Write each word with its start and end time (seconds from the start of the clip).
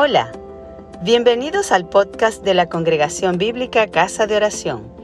Hola, 0.00 0.30
bienvenidos 1.02 1.72
al 1.72 1.88
podcast 1.88 2.44
de 2.44 2.54
la 2.54 2.68
Congregación 2.68 3.36
Bíblica 3.36 3.88
Casa 3.88 4.28
de 4.28 4.36
Oración. 4.36 4.94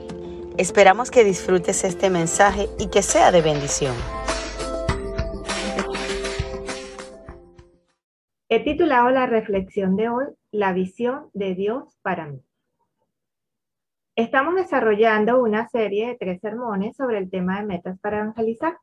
Esperamos 0.57 1.11
que 1.11 1.25
disfrutes 1.25 1.83
este 1.83 2.11
mensaje 2.11 2.69
y 2.79 2.89
que 2.91 3.03
sea 3.03 3.33
de 3.33 3.43
bendición. 3.43 3.97
He 8.49 8.63
titulado 8.63 9.11
la 9.11 9.27
reflexión 9.27 9.97
de 9.97 10.11
hoy 10.11 10.27
La 10.53 10.73
visión 10.73 11.29
de 11.33 11.57
Dios 11.57 11.99
para 12.03 12.29
mí. 12.29 12.41
Estamos 14.15 14.55
desarrollando 14.55 15.43
una 15.43 15.69
serie 15.71 16.07
de 16.07 16.15
tres 16.15 16.41
sermones 16.41 16.97
sobre 16.97 17.19
el 17.19 17.31
tema 17.31 17.59
de 17.59 17.67
metas 17.67 17.99
para 17.99 18.21
evangelizar. 18.21 18.79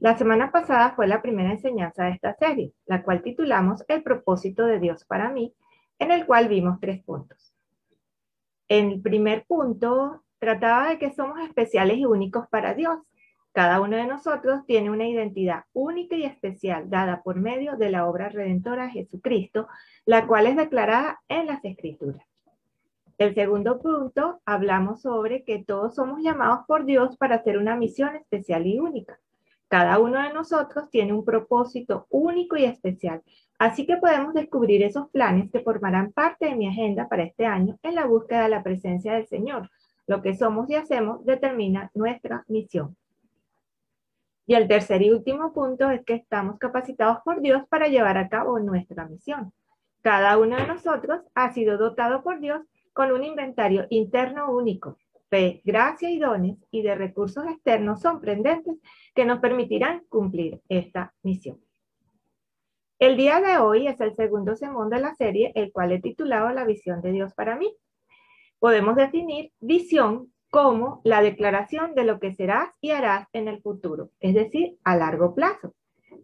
La 0.00 0.16
semana 0.16 0.52
pasada 0.52 0.92
fue 0.92 1.08
la 1.08 1.20
primera 1.20 1.50
enseñanza 1.50 2.04
de 2.04 2.12
esta 2.12 2.32
serie, 2.34 2.72
la 2.86 3.02
cual 3.02 3.20
titulamos 3.20 3.84
El 3.88 4.04
propósito 4.04 4.64
de 4.64 4.78
Dios 4.78 5.04
para 5.04 5.28
mí, 5.28 5.52
en 5.98 6.12
el 6.12 6.24
cual 6.24 6.46
vimos 6.46 6.78
tres 6.80 7.02
puntos. 7.02 7.52
El 8.68 9.00
primer 9.00 9.44
punto 9.46 10.22
trataba 10.38 10.90
de 10.90 10.98
que 10.98 11.12
somos 11.12 11.40
especiales 11.40 11.98
y 11.98 12.04
únicos 12.04 12.46
para 12.48 12.74
Dios. 12.74 13.00
Cada 13.50 13.80
uno 13.80 13.96
de 13.96 14.06
nosotros 14.06 14.64
tiene 14.66 14.88
una 14.88 15.08
identidad 15.08 15.64
única 15.72 16.14
y 16.14 16.22
especial 16.22 16.88
dada 16.88 17.22
por 17.24 17.34
medio 17.34 17.76
de 17.76 17.90
la 17.90 18.06
obra 18.06 18.28
redentora 18.28 18.84
de 18.84 18.92
Jesucristo, 18.92 19.66
la 20.04 20.28
cual 20.28 20.46
es 20.46 20.54
declarada 20.54 21.18
en 21.26 21.46
las 21.46 21.64
Escrituras. 21.64 22.22
El 23.16 23.34
segundo 23.34 23.80
punto, 23.80 24.40
hablamos 24.44 25.02
sobre 25.02 25.42
que 25.42 25.64
todos 25.64 25.96
somos 25.96 26.22
llamados 26.22 26.60
por 26.68 26.84
Dios 26.84 27.16
para 27.16 27.34
hacer 27.34 27.58
una 27.58 27.74
misión 27.74 28.14
especial 28.14 28.64
y 28.64 28.78
única. 28.78 29.18
Cada 29.68 29.98
uno 29.98 30.22
de 30.22 30.32
nosotros 30.32 30.88
tiene 30.90 31.12
un 31.12 31.24
propósito 31.24 32.06
único 32.08 32.56
y 32.56 32.64
especial, 32.64 33.22
así 33.58 33.86
que 33.86 33.98
podemos 33.98 34.32
descubrir 34.32 34.82
esos 34.82 35.10
planes 35.10 35.50
que 35.50 35.60
formarán 35.60 36.12
parte 36.12 36.46
de 36.46 36.56
mi 36.56 36.66
agenda 36.66 37.06
para 37.06 37.24
este 37.24 37.44
año 37.44 37.78
en 37.82 37.94
la 37.94 38.06
búsqueda 38.06 38.44
de 38.44 38.48
la 38.48 38.62
presencia 38.62 39.12
del 39.12 39.26
Señor. 39.26 39.70
Lo 40.06 40.22
que 40.22 40.34
somos 40.34 40.70
y 40.70 40.74
hacemos 40.74 41.24
determina 41.26 41.90
nuestra 41.94 42.44
misión. 42.48 42.96
Y 44.46 44.54
el 44.54 44.66
tercer 44.66 45.02
y 45.02 45.10
último 45.10 45.52
punto 45.52 45.90
es 45.90 46.02
que 46.06 46.14
estamos 46.14 46.58
capacitados 46.58 47.18
por 47.22 47.42
Dios 47.42 47.64
para 47.68 47.88
llevar 47.88 48.16
a 48.16 48.30
cabo 48.30 48.58
nuestra 48.58 49.04
misión. 49.06 49.52
Cada 50.00 50.38
uno 50.38 50.56
de 50.56 50.66
nosotros 50.66 51.20
ha 51.34 51.52
sido 51.52 51.76
dotado 51.76 52.22
por 52.22 52.40
Dios 52.40 52.62
con 52.94 53.12
un 53.12 53.22
inventario 53.22 53.86
interno 53.90 54.50
único, 54.50 54.96
fe, 55.28 55.62
gracia 55.64 56.10
y 56.10 56.18
dones 56.18 56.56
y 56.70 56.82
de 56.82 56.94
recursos 56.94 57.44
externos 57.46 58.00
sorprendentes 58.00 58.76
que 59.14 59.24
nos 59.24 59.40
permitirán 59.40 60.04
cumplir 60.08 60.60
esta 60.68 61.14
misión. 61.22 61.60
El 62.98 63.16
día 63.16 63.40
de 63.40 63.58
hoy 63.58 63.86
es 63.86 64.00
el 64.00 64.16
segundo 64.16 64.56
sermón 64.56 64.90
de 64.90 65.00
la 65.00 65.14
serie, 65.14 65.52
el 65.54 65.70
cual 65.70 65.92
he 65.92 66.00
titulado 66.00 66.50
La 66.50 66.64
visión 66.64 67.00
de 67.00 67.12
Dios 67.12 67.32
para 67.34 67.56
mí. 67.56 67.72
Podemos 68.58 68.96
definir 68.96 69.52
visión 69.60 70.32
como 70.50 71.00
la 71.04 71.22
declaración 71.22 71.94
de 71.94 72.04
lo 72.04 72.18
que 72.18 72.34
serás 72.34 72.70
y 72.80 72.90
harás 72.90 73.28
en 73.32 73.46
el 73.46 73.60
futuro, 73.62 74.10
es 74.18 74.34
decir, 74.34 74.78
a 74.82 74.96
largo 74.96 75.34
plazo. 75.34 75.74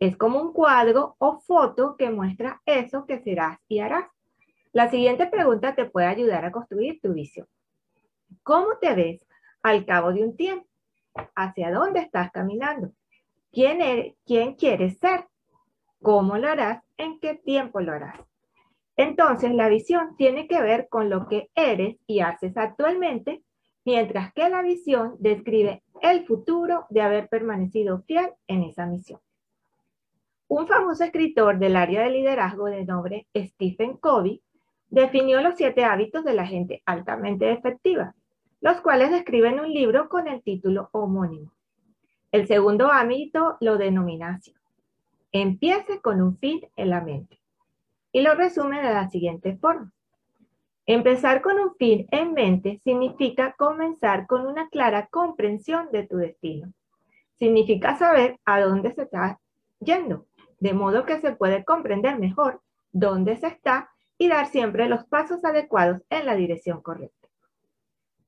Es 0.00 0.16
como 0.16 0.40
un 0.40 0.52
cuadro 0.52 1.14
o 1.18 1.38
foto 1.38 1.96
que 1.96 2.10
muestra 2.10 2.60
eso 2.66 3.06
que 3.06 3.20
serás 3.20 3.58
y 3.68 3.78
harás. 3.78 4.06
La 4.72 4.90
siguiente 4.90 5.26
pregunta 5.28 5.76
te 5.76 5.84
puede 5.84 6.08
ayudar 6.08 6.44
a 6.44 6.50
construir 6.50 7.00
tu 7.00 7.12
visión. 7.12 7.46
¿Cómo 8.44 8.76
te 8.78 8.94
ves 8.94 9.26
al 9.62 9.86
cabo 9.86 10.12
de 10.12 10.22
un 10.22 10.36
tiempo? 10.36 10.66
¿Hacia 11.34 11.72
dónde 11.72 12.00
estás 12.00 12.30
caminando? 12.30 12.92
¿Quién, 13.50 13.80
eres, 13.80 14.16
¿Quién 14.26 14.54
quieres 14.54 14.98
ser? 14.98 15.26
¿Cómo 16.02 16.36
lo 16.36 16.48
harás? 16.48 16.84
¿En 16.98 17.18
qué 17.20 17.36
tiempo 17.36 17.80
lo 17.80 17.92
harás? 17.92 18.20
Entonces, 18.96 19.50
la 19.54 19.70
visión 19.70 20.14
tiene 20.18 20.46
que 20.46 20.60
ver 20.60 20.88
con 20.90 21.08
lo 21.08 21.26
que 21.26 21.48
eres 21.54 21.96
y 22.06 22.20
haces 22.20 22.54
actualmente, 22.58 23.42
mientras 23.82 24.34
que 24.34 24.50
la 24.50 24.60
visión 24.60 25.16
describe 25.20 25.82
el 26.02 26.26
futuro 26.26 26.84
de 26.90 27.00
haber 27.00 27.30
permanecido 27.30 28.02
fiel 28.02 28.30
en 28.46 28.64
esa 28.64 28.84
misión. 28.84 29.20
Un 30.48 30.68
famoso 30.68 31.02
escritor 31.02 31.58
del 31.58 31.76
área 31.76 32.02
de 32.02 32.10
liderazgo 32.10 32.66
de 32.66 32.84
nombre 32.84 33.26
Stephen 33.34 33.96
Covey 33.96 34.42
definió 34.88 35.40
los 35.40 35.54
siete 35.56 35.82
hábitos 35.82 36.24
de 36.24 36.34
la 36.34 36.46
gente 36.46 36.82
altamente 36.84 37.50
efectiva 37.50 38.14
los 38.64 38.80
cuales 38.80 39.10
describen 39.10 39.60
un 39.60 39.70
libro 39.70 40.08
con 40.08 40.26
el 40.26 40.42
título 40.42 40.88
homónimo. 40.92 41.52
El 42.32 42.46
segundo 42.46 42.90
ámbito 42.90 43.58
lo 43.60 43.76
denomina 43.76 44.36
así. 44.36 44.54
Empiece 45.32 46.00
con 46.00 46.22
un 46.22 46.38
fin 46.38 46.66
en 46.74 46.88
la 46.88 47.02
mente. 47.02 47.38
Y 48.10 48.22
lo 48.22 48.34
resume 48.34 48.80
de 48.80 48.94
la 48.94 49.10
siguiente 49.10 49.54
forma. 49.58 49.92
Empezar 50.86 51.42
con 51.42 51.60
un 51.60 51.74
fin 51.74 52.06
en 52.10 52.32
mente 52.32 52.80
significa 52.82 53.52
comenzar 53.52 54.26
con 54.26 54.46
una 54.46 54.70
clara 54.70 55.08
comprensión 55.08 55.90
de 55.92 56.06
tu 56.06 56.16
destino. 56.16 56.72
Significa 57.34 57.98
saber 57.98 58.40
a 58.46 58.62
dónde 58.62 58.92
se 58.92 59.02
está 59.02 59.40
yendo, 59.78 60.24
de 60.58 60.72
modo 60.72 61.04
que 61.04 61.20
se 61.20 61.32
puede 61.32 61.66
comprender 61.66 62.18
mejor 62.18 62.62
dónde 62.92 63.36
se 63.36 63.48
está 63.48 63.90
y 64.16 64.28
dar 64.28 64.46
siempre 64.46 64.88
los 64.88 65.04
pasos 65.04 65.44
adecuados 65.44 66.00
en 66.08 66.24
la 66.24 66.34
dirección 66.34 66.80
correcta. 66.80 67.23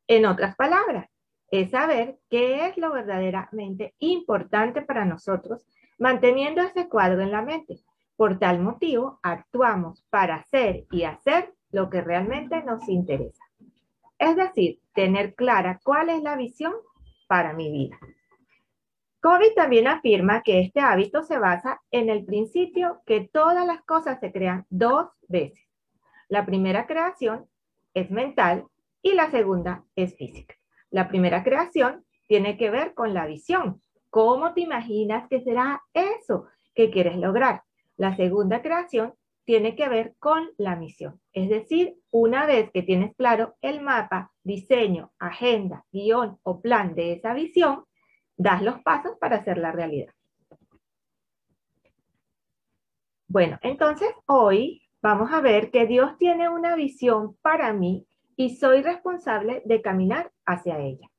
En 0.09 0.27
otras 0.27 0.55
palabras, 0.57 1.09
es 1.51 1.71
saber 1.71 2.19
qué 2.29 2.67
es 2.67 2.77
lo 2.77 2.93
verdaderamente 2.93 3.95
importante 3.99 4.83
para 4.83 5.05
nosotros, 5.05 5.67
manteniendo 5.99 6.63
ese 6.63 6.89
cuadro 6.89 7.23
en 7.23 7.33
la 7.33 7.43
mente. 7.43 7.81
Por 8.17 8.39
tal 8.39 8.61
motivo, 8.61 9.21
actuamos 9.23 10.05
para 10.11 10.37
hacer 10.37 10.87
y 10.91 11.05
hacer 11.05 11.55
lo 11.71 11.91
que 11.91 12.01
realmente 12.01 12.63
nos 12.63 12.89
interesa. 12.89 13.45
Es 14.19 14.37
decir, 14.37 14.81
tener 14.95 15.35
clara 15.35 15.81
cuál 15.83 16.09
es 16.09 16.23
la 16.23 16.37
visión 16.37 16.73
para 17.29 17.53
mi 17.53 17.71
vida. 17.71 17.99
Kobe 19.21 19.51
también 19.51 19.89
afirma 19.89 20.43
que 20.43 20.61
este 20.61 20.81
hábito 20.81 21.23
se 21.23 21.39
basa 21.39 21.83
en 21.91 22.09
el 22.09 22.25
principio 22.25 23.03
que 23.07 23.21
todas 23.21 23.67
las 23.67 23.83
cosas 23.83 24.21
se 24.21 24.33
crean 24.33 24.67
dos 24.71 25.09
veces. 25.29 25.67
La 26.29 26.47
primera 26.47 26.87
creación 26.87 27.47
es 27.93 28.11
mental 28.11 28.67
y 29.07 29.15
la 29.15 29.31
segunda 29.31 29.85
es 29.95 30.17
física. 30.17 30.57
La 30.91 31.07
primera 31.07 31.45
creación 31.45 32.05
tiene 32.27 32.59
que 32.59 32.71
ver 32.71 32.93
con 32.93 33.15
la 33.15 33.25
visión. 33.25 33.81
¿Cómo 34.11 34.53
te 34.53 34.63
imaginas 34.63 35.29
que 35.29 35.43
será 35.43 35.81
eso 35.95 36.49
que 36.75 36.91
quieres 36.91 37.17
lograr? 37.17 37.63
La 37.97 38.17
segunda 38.17 38.63
creación 38.63 39.15
tiene 39.45 39.77
que 39.77 39.89
ver 39.89 40.17
con 40.19 40.51
la 40.59 40.75
misión. 40.75 41.21
Es 41.33 41.49
decir, 41.49 41.95
una 42.11 42.47
vez 42.47 42.73
que 42.73 42.83
tienes 42.83 43.15
claro 43.15 43.55
el 43.61 43.81
mapa, 43.81 44.33
diseño, 44.43 45.13
agenda, 45.21 45.85
guion 45.93 46.41
o 46.43 46.61
plan 46.61 46.97
de 46.97 47.13
esa 47.13 47.33
visión, 47.33 47.85
das 48.37 48.61
los 48.61 48.83
pasos 48.83 49.17
para 49.21 49.37
hacer 49.37 49.59
la 49.59 49.71
realidad. 49.71 50.13
Bueno, 53.29 53.57
entonces 53.63 54.09
hoy 54.27 54.83
vamos 55.01 55.31
a 55.31 55.41
ver 55.41 55.71
que 55.71 55.87
Dios 55.87 56.19
tiene 56.19 56.49
una 56.49 56.75
visión 56.75 57.37
para 57.37 57.73
mí 57.73 58.05
y 58.37 58.57
soy 58.57 58.83
responsable 58.83 59.63
de 59.65 59.81
caminar 59.81 60.31
hacia 60.45 60.79
ella. 60.79 61.11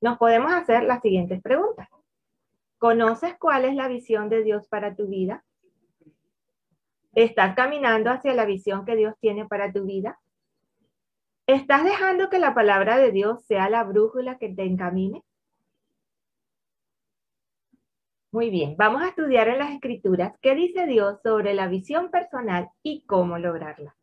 Nos 0.00 0.18
podemos 0.18 0.52
hacer 0.52 0.82
las 0.84 1.02
siguientes 1.02 1.42
preguntas. 1.42 1.88
¿Conoces 2.78 3.36
cuál 3.38 3.64
es 3.64 3.74
la 3.74 3.88
visión 3.88 4.28
de 4.28 4.42
Dios 4.42 4.66
para 4.68 4.94
tu 4.94 5.06
vida? 5.08 5.44
¿Estás 7.14 7.54
caminando 7.54 8.10
hacia 8.10 8.34
la 8.34 8.44
visión 8.44 8.84
que 8.84 8.96
Dios 8.96 9.14
tiene 9.20 9.46
para 9.46 9.72
tu 9.72 9.84
vida? 9.84 10.18
¿Estás 11.46 11.84
dejando 11.84 12.28
que 12.28 12.38
la 12.38 12.54
palabra 12.54 12.98
de 12.98 13.12
Dios 13.12 13.44
sea 13.46 13.70
la 13.70 13.84
brújula 13.84 14.36
que 14.36 14.48
te 14.50 14.64
encamine? 14.64 15.22
Muy 18.32 18.50
bien, 18.50 18.76
vamos 18.76 19.00
a 19.00 19.08
estudiar 19.08 19.48
en 19.48 19.58
las 19.58 19.70
escrituras 19.70 20.34
qué 20.42 20.54
dice 20.54 20.86
Dios 20.86 21.20
sobre 21.22 21.54
la 21.54 21.68
visión 21.68 22.10
personal 22.10 22.68
y 22.82 23.06
cómo 23.06 23.38
lograrla. 23.38 23.95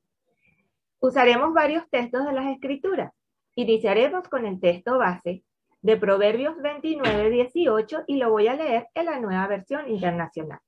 Usaremos 1.04 1.54
varios 1.54 1.84
textos 1.90 2.26
de 2.26 2.32
las 2.32 2.46
Escrituras. 2.46 3.12
Iniciaremos 3.56 4.30
con 4.30 4.46
el 4.46 4.62
texto 4.62 4.98
base 4.98 5.44
de 5.82 5.98
Proverbios 5.98 6.56
29, 6.62 7.30
18 7.30 8.06
y 8.08 8.16
lo 8.16 8.32
voy 8.32 8.48
a 8.48 8.56
leer 8.56 8.88
en 8.94 9.08
la 9.08 9.20
nueva 9.20 9.46
versión 9.48 9.90
internacional. 9.90 10.62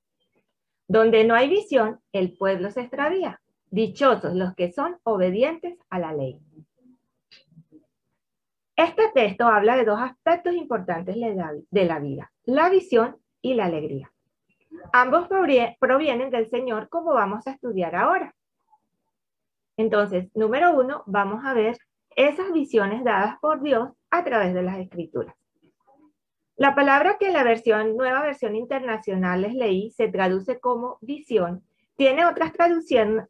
Donde 0.90 1.24
no 1.24 1.36
hay 1.36 1.48
visión, 1.48 2.02
el 2.12 2.36
pueblo 2.36 2.70
se 2.70 2.82
extravía. 2.82 3.40
Dichosos 3.68 4.34
los 4.34 4.54
que 4.56 4.74
son 4.74 4.98
obedientes 5.04 5.78
a 5.90 6.00
la 6.00 6.12
ley. 6.12 6.38
Este 8.76 9.04
texto 9.14 9.48
habla 9.48 9.78
de 9.78 9.86
dos 9.86 10.02
aspectos 10.02 10.54
importantes 10.54 11.16
de 11.16 11.86
la 11.86 12.00
vida, 12.00 12.34
la 12.44 12.70
visión 12.70 13.16
y 13.42 13.54
la 13.54 13.68
alegría. 13.68 14.12
Ambos 14.92 15.30
provienen 15.80 16.30
del 16.30 16.50
Señor 16.50 16.90
como 16.90 17.14
vamos 17.14 17.48
a 17.48 17.52
estudiar 17.52 17.96
ahora. 17.96 18.36
Entonces, 19.78 20.30
número 20.34 20.74
uno, 20.74 21.04
vamos 21.06 21.44
a 21.46 21.54
ver 21.54 21.78
esas 22.16 22.52
visiones 22.52 23.04
dadas 23.04 23.38
por 23.40 23.62
Dios 23.62 23.90
a 24.10 24.24
través 24.24 24.54
de 24.54 24.64
las 24.64 24.80
escrituras. 24.80 25.36
La 26.56 26.74
palabra 26.74 27.18
que 27.20 27.28
en 27.28 27.34
la 27.34 27.44
versión, 27.44 27.98
nueva 27.98 28.22
versión 28.22 28.56
internacional 28.56 29.42
les 29.42 29.54
leí 29.54 29.92
se 29.92 30.08
traduce 30.08 30.60
como 30.60 30.98
visión 31.02 31.64
tiene 31.96 32.26
otras 32.26 32.52
traducciones 32.54 33.28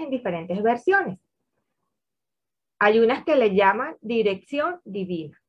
en 0.00 0.10
diferentes 0.10 0.62
versiones. 0.62 1.18
Hay 2.78 3.00
unas 3.00 3.24
que 3.24 3.34
le 3.34 3.54
llaman 3.54 3.96
dirección 4.00 4.80
divina, 4.84 5.40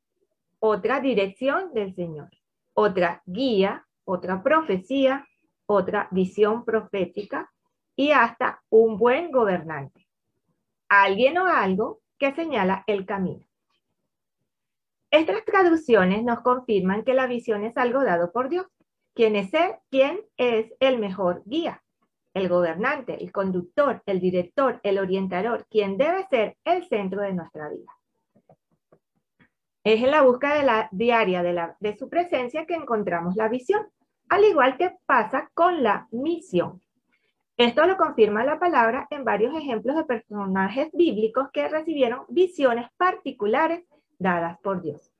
otra 0.59 0.99
dirección 0.99 1.73
del 1.73 1.93
Señor, 1.93 2.29
otra 2.73 3.21
guía, 3.25 3.85
otra 4.03 4.41
profecía, 4.41 5.27
otra 5.65 6.07
visión 6.11 6.65
profética 6.65 7.51
y 7.95 8.11
hasta 8.11 8.61
un 8.69 8.97
buen 8.97 9.31
gobernante. 9.31 10.08
Alguien 10.89 11.37
o 11.37 11.45
algo 11.45 12.01
que 12.17 12.33
señala 12.33 12.83
el 12.87 13.05
camino. 13.05 13.45
Estas 15.11 15.43
traducciones 15.45 16.23
nos 16.23 16.41
confirman 16.41 17.03
que 17.03 17.13
la 17.13 17.25
visión 17.25 17.63
es 17.63 17.75
algo 17.77 18.03
dado 18.03 18.31
por 18.31 18.49
Dios, 18.49 18.67
quien 19.15 19.35
es, 19.35 19.49
quien 19.89 20.21
es 20.37 20.71
el 20.79 20.99
mejor 20.99 21.41
guía, 21.45 21.83
el 22.33 22.47
gobernante, 22.47 23.23
el 23.23 23.31
conductor, 23.31 24.03
el 24.05 24.19
director, 24.19 24.79
el 24.83 24.99
orientador, 24.99 25.65
quien 25.69 25.97
debe 25.97 26.27
ser 26.29 26.57
el 26.63 26.87
centro 26.87 27.21
de 27.21 27.33
nuestra 27.33 27.69
vida. 27.69 27.91
Es 29.83 30.03
en 30.03 30.11
la 30.11 30.21
búsqueda 30.21 30.55
de 30.55 30.63
la, 30.63 30.89
diaria 30.91 31.41
de, 31.41 31.53
la, 31.53 31.75
de 31.79 31.97
su 31.97 32.09
presencia 32.09 32.65
que 32.65 32.75
encontramos 32.75 33.35
la 33.35 33.47
visión, 33.47 33.87
al 34.27 34.43
igual 34.43 34.77
que 34.77 34.95
pasa 35.05 35.49
con 35.53 35.81
la 35.81 36.07
misión. 36.11 36.81
Esto 37.59 37.85
lo 37.85 37.97
confirma 37.97 38.45
la 38.45 38.57
palabra 38.57 39.05
en 39.09 39.25
varios 39.25 39.53
ejemplos 39.53 39.97
de 39.97 40.05
personajes 40.05 40.89
bíblicos 40.93 41.49
que 41.51 41.67
recibieron 41.67 42.21
visiones 42.29 42.87
particulares 42.95 43.83
dadas 44.17 44.57
por 44.59 44.81
Dios. 44.81 45.11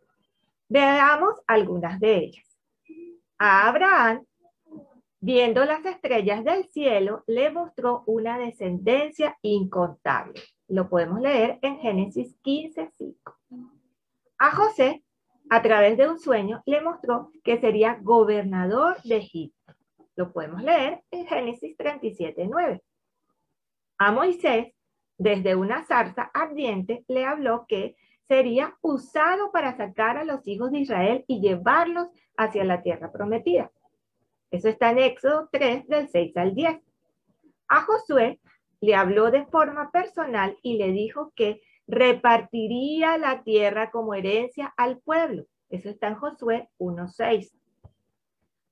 Veamos 0.69 1.33
algunas 1.47 1.99
de 1.99 2.15
ellas. 2.15 2.45
A 3.37 3.67
Abraham 3.67 4.23
viendo 5.19 5.65
las 5.65 5.85
estrellas 5.85 6.45
del 6.45 6.63
cielo, 6.69 7.25
le 7.27 7.51
mostró 7.51 8.03
una 8.05 8.37
descendencia 8.37 9.37
incontable. 9.41 10.41
Lo 10.69 10.87
podemos 10.87 11.19
leer 11.19 11.59
en 11.61 11.79
Génesis 11.79 12.37
15, 12.41 12.89
5. 12.97 13.35
A 14.37 14.51
José, 14.55 15.03
a 15.49 15.61
través 15.61 15.97
de 15.97 16.07
un 16.07 16.17
sueño, 16.17 16.63
le 16.65 16.79
mostró 16.79 17.31
que 17.43 17.59
sería 17.59 17.99
gobernador 18.01 18.95
de 19.03 19.17
Egipto. 19.17 19.58
Lo 20.19 20.33
podemos 20.33 20.61
leer 20.61 21.01
en 21.11 21.25
Génesis 21.27 21.77
37, 21.77 22.45
9. 22.51 22.81
A 23.99 24.11
Moisés, 24.11 24.73
desde 25.17 25.55
una 25.55 25.85
zarza 25.85 26.29
ardiente, 26.33 27.05
le 27.07 27.23
habló 27.23 27.65
que 27.69 27.95
sería 28.27 28.77
usado 28.81 29.53
para 29.53 29.77
sacar 29.77 30.17
a 30.17 30.25
los 30.25 30.45
hijos 30.45 30.71
de 30.71 30.79
Israel 30.79 31.23
y 31.25 31.39
llevarlos 31.39 32.09
hacia 32.35 32.65
la 32.65 32.81
tierra 32.81 33.13
prometida. 33.13 33.71
Eso 34.51 34.67
está 34.67 34.89
en 34.89 34.97
Éxodo 34.97 35.47
3 35.53 35.87
del 35.87 36.09
6 36.09 36.35
al 36.35 36.53
10. 36.53 36.81
A 37.69 37.81
Josué 37.83 38.41
le 38.81 38.95
habló 38.95 39.31
de 39.31 39.45
forma 39.45 39.89
personal 39.89 40.57
y 40.61 40.75
le 40.79 40.91
dijo 40.91 41.31
que 41.33 41.61
repartiría 41.87 43.17
la 43.17 43.41
tierra 43.43 43.89
como 43.89 44.13
herencia 44.13 44.73
al 44.75 44.99
pueblo. 44.99 45.45
Eso 45.69 45.87
está 45.87 46.09
en 46.09 46.15
Josué 46.15 46.67
1.6. 46.77 47.58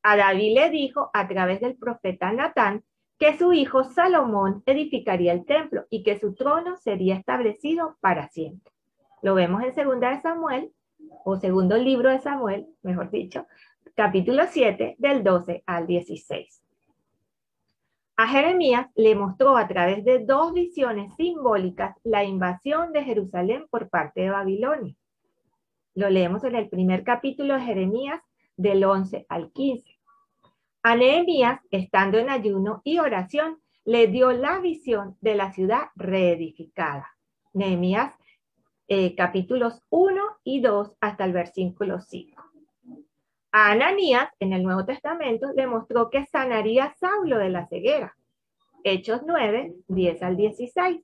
A 0.10 0.16
David 0.16 0.54
le 0.54 0.70
dijo 0.70 1.10
a 1.14 1.28
través 1.28 1.60
del 1.60 1.76
profeta 1.76 2.32
Natán 2.32 2.86
que 3.20 3.38
su 3.38 3.52
hijo 3.52 3.84
Salomón 3.84 4.64
edificaría 4.66 5.34
el 5.34 5.44
templo 5.44 5.84
y 5.90 6.02
que 6.02 6.18
su 6.18 6.34
trono 6.34 6.78
sería 6.78 7.18
establecido 7.18 7.98
para 8.00 8.30
siempre. 8.30 8.72
Lo 9.22 9.36
vemos 9.36 9.62
en 9.64 9.76
segunda 9.76 10.12
de 10.12 10.22
Samuel, 10.22 10.72
o 11.26 11.36
segundo 11.36 11.78
libro 11.78 12.10
de 12.10 12.20
Samuel, 12.20 12.68
mejor 12.84 13.12
dicho, 13.12 13.48
capítulo 13.96 14.44
7, 14.50 14.96
del 14.98 15.26
12 15.26 15.64
al 15.66 15.88
16. 15.88 16.64
A 18.16 18.28
Jeremías 18.30 18.88
le 18.96 19.14
mostró 19.14 19.58
a 19.58 19.68
través 19.68 20.06
de 20.06 20.20
dos 20.20 20.54
visiones 20.54 21.14
simbólicas 21.18 21.98
la 22.06 22.24
invasión 22.24 22.94
de 22.94 23.04
Jerusalén 23.04 23.66
por 23.70 23.90
parte 23.90 24.22
de 24.22 24.30
Babilonia. 24.30 24.96
Lo 25.96 26.10
leemos 26.10 26.46
en 26.46 26.56
el 26.56 26.70
primer 26.70 27.04
capítulo 27.04 27.56
de 27.56 27.60
Jeremías 27.60 28.22
del 28.56 28.86
11 28.86 29.26
al 29.28 29.52
15. 29.52 29.97
A 30.90 30.96
Nehemías, 30.96 31.60
estando 31.70 32.18
en 32.18 32.30
ayuno 32.30 32.82
y 32.86 33.00
oración, 33.00 33.60
le 33.84 34.08
dio 34.08 34.32
la 34.32 34.60
visión 34.60 35.18
de 35.20 35.36
la 35.36 35.52
ciudad 35.52 35.90
reedificada. 35.98 37.10
Nehemías 37.52 38.14
eh, 38.88 39.14
capítulos 39.14 39.84
1 39.90 40.24
y 40.46 40.62
2 40.62 40.94
hasta 41.02 41.26
el 41.26 41.34
versículo 41.34 42.00
5. 42.00 42.42
A 43.52 43.72
Ananías, 43.72 44.30
en 44.40 44.54
el 44.54 44.64
Nuevo 44.64 44.86
Testamento, 44.86 45.48
le 45.58 45.68
mostró 45.68 46.10
que 46.10 46.26
sanaría 46.26 46.86
a 46.86 46.96
Saulo 46.96 47.38
de 47.38 47.50
la 47.50 47.68
ceguera. 47.68 48.16
Hechos 48.86 49.24
9, 49.26 49.74
10 49.90 50.24
al 50.24 50.38
16. 50.38 51.02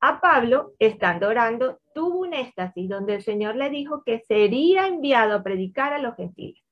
A 0.00 0.20
Pablo, 0.20 0.72
estando 0.80 1.28
orando, 1.28 1.78
tuvo 1.94 2.22
un 2.22 2.34
éxtasis 2.34 2.88
donde 2.88 3.14
el 3.14 3.22
Señor 3.22 3.54
le 3.54 3.70
dijo 3.70 4.02
que 4.02 4.18
sería 4.26 4.88
enviado 4.88 5.36
a 5.36 5.44
predicar 5.44 5.92
a 5.92 6.00
los 6.00 6.16
gentiles. 6.16 6.65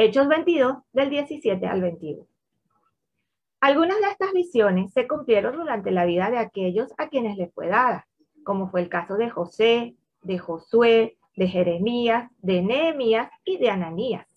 Hechos 0.00 0.28
22, 0.28 0.76
del 0.92 1.10
17 1.10 1.66
al 1.66 1.82
21. 1.82 2.24
Algunas 3.60 3.98
de 3.98 4.06
estas 4.06 4.32
visiones 4.32 4.92
se 4.92 5.08
cumplieron 5.08 5.56
durante 5.56 5.90
la 5.90 6.04
vida 6.04 6.30
de 6.30 6.38
aquellos 6.38 6.94
a 6.98 7.08
quienes 7.08 7.36
les 7.36 7.52
fue 7.52 7.66
dada, 7.66 8.06
como 8.44 8.70
fue 8.70 8.82
el 8.82 8.88
caso 8.88 9.16
de 9.16 9.28
José, 9.28 9.96
de 10.22 10.38
Josué, 10.38 11.18
de 11.34 11.48
Jeremías, 11.48 12.30
de 12.38 12.62
Nehemías 12.62 13.28
y 13.42 13.58
de 13.58 13.70
Ananías. 13.70 14.28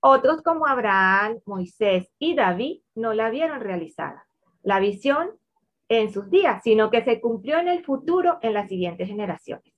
Otros 0.00 0.42
como 0.42 0.66
Abraham, 0.66 1.38
Moisés 1.46 2.12
y 2.18 2.34
David 2.34 2.80
no 2.96 3.14
la 3.14 3.30
vieron 3.30 3.60
realizada, 3.60 4.26
la 4.64 4.80
visión 4.80 5.30
en 5.88 6.12
sus 6.12 6.30
días, 6.30 6.64
sino 6.64 6.90
que 6.90 7.04
se 7.04 7.20
cumplió 7.20 7.60
en 7.60 7.68
el 7.68 7.84
futuro 7.84 8.38
en 8.42 8.54
las 8.54 8.68
siguientes 8.68 9.06
generaciones. 9.06 9.77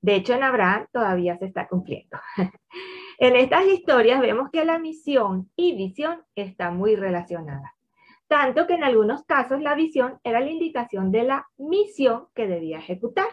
De 0.00 0.14
hecho, 0.14 0.34
en 0.34 0.42
Abraham 0.42 0.86
todavía 0.92 1.36
se 1.38 1.46
está 1.46 1.66
cumpliendo. 1.66 2.18
en 3.18 3.36
estas 3.36 3.66
historias 3.66 4.20
vemos 4.20 4.50
que 4.50 4.64
la 4.64 4.78
misión 4.78 5.50
y 5.56 5.76
visión 5.76 6.22
están 6.34 6.76
muy 6.76 6.94
relacionadas, 6.94 7.72
tanto 8.28 8.66
que 8.66 8.74
en 8.74 8.84
algunos 8.84 9.24
casos 9.24 9.60
la 9.60 9.74
visión 9.74 10.20
era 10.22 10.40
la 10.40 10.50
indicación 10.50 11.10
de 11.10 11.24
la 11.24 11.46
misión 11.56 12.28
que 12.34 12.46
debía 12.46 12.78
ejecutar. 12.78 13.28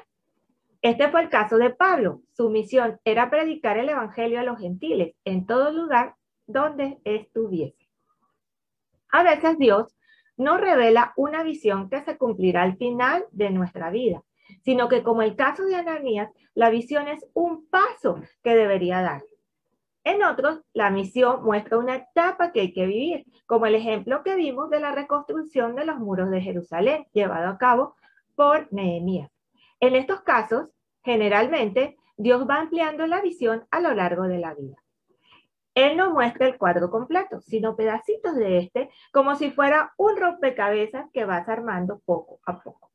Este 0.82 1.10
fue 1.10 1.22
el 1.22 1.30
caso 1.30 1.58
de 1.58 1.72
Pablo. 1.72 2.22
Su 2.32 2.50
misión 2.50 3.00
era 3.06 3.30
predicar 3.30 3.78
el 3.78 3.90
Evangelio 3.90 4.40
a 4.40 4.44
los 4.44 4.60
gentiles 4.60 5.16
en 5.24 5.46
todo 5.46 5.72
lugar 5.72 6.16
donde 6.48 7.00
estuviese. 7.04 7.90
A 9.12 9.24
veces 9.24 9.58
Dios 9.58 9.96
no 10.38 10.58
revela 10.58 11.14
una 11.16 11.44
visión 11.44 11.90
que 11.90 12.04
se 12.04 12.18
cumplirá 12.18 12.64
al 12.64 12.78
final 12.78 13.26
de 13.32 13.50
nuestra 13.50 13.90
vida, 13.90 14.24
sino 14.66 14.90
que 14.90 15.04
como 15.04 15.22
el 15.22 15.36
caso 15.36 15.64
de 15.64 15.76
Ananías, 15.76 16.32
la 16.56 16.72
visión 16.72 17.08
es 17.08 17.26
un 17.34 17.68
paso 17.70 18.20
que 18.44 18.56
debería 18.56 19.02
dar. 19.02 19.24
En 20.04 20.24
otros, 20.24 20.62
la 20.74 20.90
misión 20.90 21.44
muestra 21.44 21.78
una 21.78 21.96
etapa 21.96 22.52
que 22.52 22.62
hay 22.62 22.74
que 22.74 22.86
vivir, 22.86 23.26
como 23.46 23.68
el 23.68 23.76
ejemplo 23.76 24.24
que 24.24 24.36
vimos 24.36 24.70
de 24.70 24.80
la 24.80 24.92
reconstrucción 24.92 25.76
de 25.76 25.86
los 25.86 25.98
muros 25.98 26.30
de 26.32 26.42
Jerusalén, 26.42 27.06
llevado 27.14 27.48
a 27.48 27.58
cabo 27.58 27.96
por 28.36 28.72
Nehemías. 28.74 29.32
En 29.80 29.96
estos 29.96 30.22
casos, 30.22 30.70
generalmente, 31.04 31.98
Dios 32.18 32.48
va 32.50 32.62
ampliando 32.62 33.08
la 33.08 33.22
visión 33.22 33.66
a 33.72 33.80
lo 33.80 33.94
largo 33.94 34.24
de 34.24 34.40
la 34.40 34.54
vida. 34.54 34.78
Él 35.76 35.98
no 35.98 36.12
muestra 36.12 36.48
el 36.48 36.58
cuadro 36.58 36.90
completo, 36.90 37.42
sino 37.42 37.76
pedacitos 37.76 38.36
de 38.36 38.60
este, 38.60 38.90
como 39.12 39.36
si 39.36 39.52
fuera 39.52 39.94
un 39.98 40.16
rompecabezas 40.18 41.08
que 41.12 41.26
vas 41.26 41.50
armando 41.50 42.00
poco 42.06 42.40
a 42.46 42.62
poco. 42.62 42.95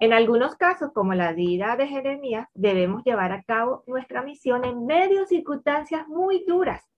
En 0.00 0.12
algunos 0.12 0.54
casos, 0.54 0.92
como 0.92 1.14
la 1.14 1.32
vida 1.32 1.74
de 1.76 1.88
Jeremías, 1.88 2.46
debemos 2.54 3.02
llevar 3.04 3.32
a 3.32 3.42
cabo 3.42 3.82
nuestra 3.88 4.22
misión 4.22 4.64
en 4.64 4.86
medio 4.86 5.20
de 5.20 5.26
circunstancias 5.26 6.06
muy 6.06 6.44
duras. 6.46 6.88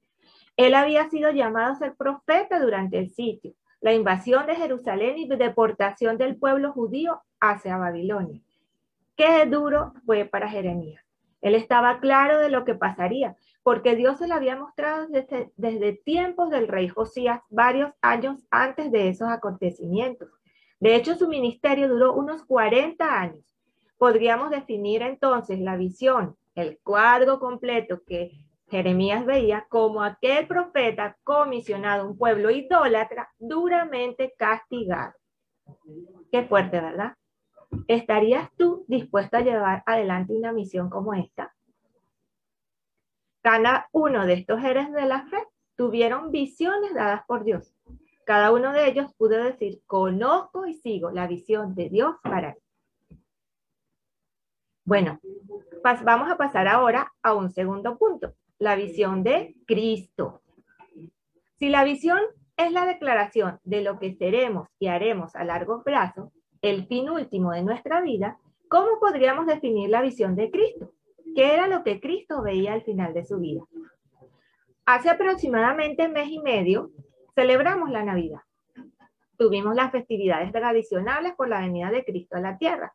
Él 0.57 0.75
había 0.75 1.09
sido 1.09 1.30
llamado 1.30 1.73
a 1.73 1.76
ser 1.76 1.97
profeta 1.97 2.61
durante 2.61 2.99
el 2.99 3.11
sitio, 3.11 3.54
la 3.80 3.95
invasión 3.95 4.47
de 4.47 4.54
Jerusalén 4.54 5.16
y 5.16 5.26
deportación 5.26 6.19
del 6.19 6.37
pueblo 6.37 6.73
judío 6.73 7.23
hacia 7.40 7.78
Babilonia. 7.78 8.42
Qué 9.16 9.47
duro 9.47 9.95
fue 10.04 10.26
para 10.26 10.50
Jeremías. 10.50 11.02
Él 11.40 11.54
estaba 11.54 12.00
claro 12.00 12.38
de 12.38 12.50
lo 12.50 12.66
que 12.66 12.75
pasaría, 12.75 13.35
porque 13.62 13.97
Dios 13.97 14.19
se 14.19 14.28
lo 14.28 14.35
había 14.35 14.57
mostrado 14.57 15.07
desde, 15.07 15.50
desde 15.57 15.95
tiempos 15.95 16.50
del 16.50 16.69
rey 16.69 16.88
Josías, 16.88 17.40
varios 17.49 17.92
años 18.02 18.47
antes 18.50 18.92
de 18.92 19.09
esos 19.09 19.30
acontecimientos. 19.30 20.28
De 20.80 20.96
hecho, 20.96 21.14
su 21.14 21.28
ministerio 21.28 21.88
duró 21.88 22.14
unos 22.14 22.42
40 22.44 23.20
años. 23.20 23.44
Podríamos 23.99 24.50
definir 24.50 25.02
entonces 25.02 25.60
la 25.60 25.76
visión, 25.76 26.37
el 26.54 26.78
cuadro 26.82 27.38
completo 27.38 28.02
que 28.06 28.32
Jeremías 28.70 29.26
veía 29.26 29.66
como 29.68 30.02
aquel 30.02 30.46
profeta 30.46 31.18
comisionado 31.22 32.02
a 32.02 32.06
un 32.06 32.16
pueblo 32.16 32.50
idólatra 32.50 33.28
duramente 33.38 34.32
castigado. 34.38 35.12
Qué 36.32 36.44
fuerte, 36.44 36.80
¿verdad? 36.80 37.14
¿Estarías 37.87 38.49
tú 38.56 38.84
dispuesto 38.88 39.37
a 39.37 39.42
llevar 39.42 39.82
adelante 39.84 40.32
una 40.32 40.52
misión 40.52 40.88
como 40.88 41.12
esta? 41.12 41.54
Cada 43.42 43.88
uno 43.92 44.25
de 44.25 44.34
estos 44.34 44.62
seres 44.62 44.90
de 44.92 45.06
la 45.06 45.26
fe 45.26 45.38
tuvieron 45.76 46.30
visiones 46.30 46.94
dadas 46.94 47.22
por 47.26 47.44
Dios. 47.44 47.75
Cada 48.30 48.52
uno 48.52 48.72
de 48.72 48.87
ellos 48.87 49.12
pudo 49.18 49.42
decir, 49.42 49.82
conozco 49.88 50.64
y 50.64 50.75
sigo 50.75 51.10
la 51.10 51.26
visión 51.26 51.75
de 51.75 51.88
Dios 51.88 52.14
para 52.22 52.54
mí. 52.54 53.18
Bueno, 54.84 55.18
vamos 56.04 56.30
a 56.30 56.37
pasar 56.37 56.68
ahora 56.68 57.12
a 57.25 57.34
un 57.34 57.50
segundo 57.50 57.99
punto, 57.99 58.34
la 58.60 58.76
visión 58.76 59.25
de 59.25 59.56
Cristo. 59.66 60.42
Si 61.58 61.70
la 61.70 61.82
visión 61.82 62.20
es 62.56 62.70
la 62.70 62.87
declaración 62.87 63.58
de 63.64 63.82
lo 63.82 63.99
que 63.99 64.14
seremos 64.14 64.68
y 64.78 64.87
haremos 64.87 65.34
a 65.34 65.42
largo 65.42 65.82
plazo, 65.82 66.30
el 66.62 66.87
fin 66.87 67.10
último 67.10 67.50
de 67.50 67.64
nuestra 67.64 68.00
vida, 68.00 68.38
¿cómo 68.68 69.00
podríamos 69.00 69.46
definir 69.46 69.90
la 69.90 70.02
visión 70.02 70.37
de 70.37 70.52
Cristo? 70.52 70.92
¿Qué 71.34 71.52
era 71.52 71.66
lo 71.66 71.82
que 71.82 72.00
Cristo 72.00 72.42
veía 72.42 72.75
al 72.75 72.82
final 72.82 73.12
de 73.12 73.25
su 73.25 73.40
vida? 73.40 73.64
Hace 74.87 75.10
aproximadamente 75.10 76.08
mes 76.08 76.28
y 76.28 76.38
medio 76.38 76.92
celebramos 77.40 77.88
la 77.88 78.04
Navidad. 78.04 78.42
Tuvimos 79.38 79.75
las 79.75 79.90
festividades 79.90 80.52
tradicionales 80.52 81.32
por 81.37 81.49
la 81.49 81.61
venida 81.61 81.90
de 81.90 82.04
Cristo 82.04 82.37
a 82.37 82.40
la 82.40 82.59
tierra. 82.59 82.92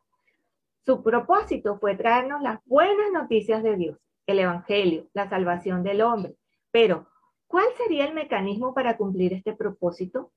Su 0.84 1.02
propósito 1.02 1.80
fue 1.80 1.96
traernos 1.96 2.40
las 2.42 2.60
buenas 2.64 3.10
noticias 3.12 3.64
de 3.64 3.74
Dios, 3.74 3.98
el 4.24 4.38
Evangelio, 4.38 5.08
la 5.14 5.28
salvación 5.28 5.82
del 5.82 6.00
hombre. 6.00 6.36
Pero, 6.70 7.08
¿cuál 7.48 7.66
sería 7.76 8.04
el 8.06 8.14
mecanismo 8.14 8.72
para 8.72 8.96
cumplir 8.96 9.32
este 9.32 9.52
propósito? 9.52 10.30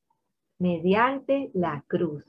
Mediante 0.57 1.51
la 1.53 1.83
cruz. 1.85 2.25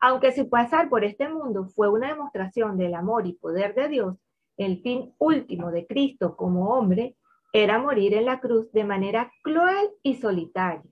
Aunque 0.00 0.32
su 0.32 0.50
pasar 0.50 0.88
por 0.88 1.04
este 1.04 1.28
mundo 1.28 1.68
fue 1.68 1.88
una 1.88 2.08
demostración 2.08 2.76
del 2.76 2.94
amor 2.94 3.28
y 3.28 3.34
poder 3.34 3.76
de 3.76 3.88
Dios, 3.88 4.16
el 4.56 4.82
fin 4.82 5.14
último 5.18 5.70
de 5.70 5.86
Cristo 5.86 6.34
como 6.34 6.70
hombre 6.70 7.14
era 7.52 7.78
morir 7.78 8.12
en 8.14 8.24
la 8.24 8.40
cruz 8.40 8.72
de 8.72 8.82
manera 8.82 9.30
cruel 9.44 9.90
y 10.02 10.16
solitaria. 10.16 10.82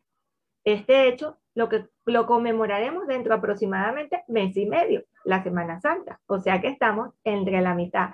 Este 0.65 1.09
hecho 1.09 1.39
lo, 1.55 1.69
que, 1.69 1.87
lo 2.07 2.27
conmemoraremos 2.27 3.07
dentro 3.07 3.35
de 3.35 3.39
aproximadamente 3.39 4.25
mes 4.29 4.57
y 4.57 4.67
medio, 4.67 5.05
la 5.25 5.43
Semana 5.43 5.81
Santa. 5.81 6.21
O 6.27 6.41
sea 6.41 6.61
que 6.61 6.69
estamos 6.69 7.15
entre 7.23 7.61
la 7.61 7.75
mitad 7.75 8.11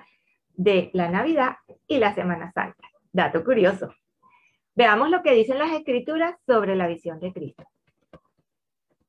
de 0.54 0.90
la 0.92 1.08
Navidad 1.08 1.56
y 1.86 1.98
la 1.98 2.14
Semana 2.14 2.52
Santa. 2.52 2.88
Dato 3.12 3.44
curioso. 3.44 3.94
Veamos 4.74 5.10
lo 5.10 5.22
que 5.22 5.32
dicen 5.32 5.58
las 5.58 5.72
escrituras 5.72 6.36
sobre 6.46 6.76
la 6.76 6.86
visión 6.86 7.18
de 7.20 7.32
Cristo. 7.32 7.64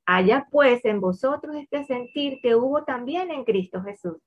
Haya 0.06 0.48
pues 0.52 0.84
en 0.86 1.00
vosotros 1.00 1.56
este 1.56 1.84
sentir 1.84 2.40
que 2.42 2.56
hubo 2.56 2.84
también 2.84 3.32
en 3.32 3.44
Cristo 3.44 3.82
Jesús, 3.82 4.18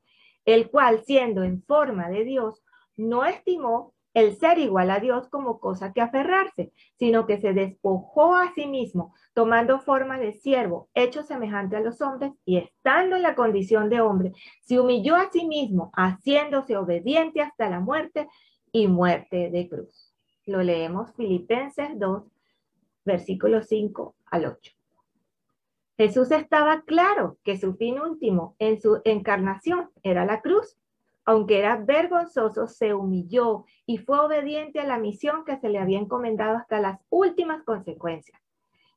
el 0.45 0.71
cual 0.71 1.03
siendo 1.05 1.43
en 1.43 1.63
forma 1.63 2.09
de 2.09 2.25
Dios, 2.25 2.63
no 2.97 3.25
estimó 3.25 3.94
el 4.15 4.37
ser 4.37 4.59
igual 4.59 4.91
a 4.91 5.01
Dios 5.01 5.29
como 5.29 5.59
cosa 5.59 5.93
que 5.93 6.01
aferrarse, 6.01 6.73
sino 6.99 7.27
que 7.27 7.39
se 7.39 7.53
despojó 7.53 8.37
a 8.37 8.53
sí 8.55 8.67
mismo, 8.67 9.13
tomando 9.35 9.81
forma 9.81 10.19
de 10.19 10.33
siervo, 10.33 10.89
hecho 10.95 11.23
semejante 11.23 11.77
a 11.77 11.81
los 11.81 12.01
hombres, 12.01 12.33
y 12.45 12.59
estando 12.59 13.17
en 13.17 13.23
la 13.23 13.35
condición 13.35 13.91
de 13.91 14.01
hombre, 14.01 14.33
se 14.63 14.81
humilló 14.81 15.17
a 15.17 15.31
sí 15.31 15.47
mismo, 15.47 15.91
haciéndose 15.95 16.77
obediente 16.77 17.43
hasta 17.43 17.69
la 17.69 17.81
muerte 17.81 18.29
y 18.73 18.87
muerte 18.87 19.51
de 19.51 19.69
cruz. 19.69 20.15
Lo 20.47 20.63
leemos 20.63 21.13
Filipenses 21.15 21.99
2, 21.99 22.23
versículos 23.05 23.67
5 23.69 24.15
al 24.31 24.47
8. 24.47 24.73
Jesús 25.97 26.31
estaba 26.33 26.83
claro 26.83 27.39
que 27.45 27.57
su 27.57 27.75
fin 27.75 28.01
último 28.01 28.57
en 28.59 28.81
su 28.81 29.01
encarnación 29.05 29.91
era 30.03 30.25
la 30.25 30.41
cruz. 30.41 30.77
Aunque 31.25 31.59
era 31.59 31.77
vergonzoso, 31.77 32.67
se 32.67 32.95
humilló 32.95 33.65
y 33.87 33.99
fue 33.99 34.21
obediente 34.21 34.81
a 34.81 34.87
la 34.87 34.99
misión 34.99 35.45
que 35.45 35.59
se 35.59 35.69
le 35.69 35.79
había 35.79 35.99
encomendado 35.99 36.57
hasta 36.57 36.81
las 36.81 37.01
últimas 37.09 37.63
consecuencias. 37.65 38.41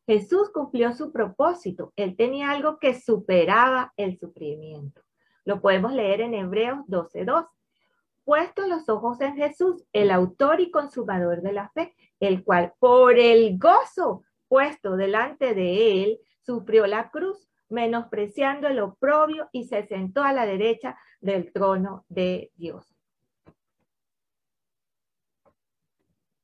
Jesús 0.05 0.49
cumplió 0.51 0.93
su 0.93 1.11
propósito. 1.11 1.93
Él 1.95 2.15
tenía 2.15 2.51
algo 2.51 2.79
que 2.79 2.99
superaba 2.99 3.93
el 3.97 4.17
sufrimiento. 4.17 5.01
Lo 5.43 5.61
podemos 5.61 5.93
leer 5.93 6.21
en 6.21 6.33
Hebreos 6.33 6.79
12.2. 6.87 7.47
Puestos 8.23 8.67
los 8.67 8.89
ojos 8.89 9.21
en 9.21 9.35
Jesús, 9.35 9.85
el 9.93 10.11
autor 10.11 10.59
y 10.59 10.71
consumador 10.71 11.41
de 11.41 11.53
la 11.53 11.69
fe, 11.69 11.95
el 12.19 12.43
cual 12.43 12.73
por 12.79 13.17
el 13.17 13.57
gozo 13.57 14.23
puesto 14.47 14.95
delante 14.95 15.53
de 15.53 16.03
él, 16.03 16.19
sufrió 16.41 16.87
la 16.87 17.09
cruz, 17.09 17.49
menospreciando 17.69 18.67
el 18.67 18.79
oprobio 18.79 19.49
y 19.51 19.65
se 19.65 19.85
sentó 19.87 20.23
a 20.23 20.31
la 20.31 20.45
derecha 20.45 20.97
del 21.19 21.51
trono 21.51 22.05
de 22.09 22.51
Dios. 22.55 22.95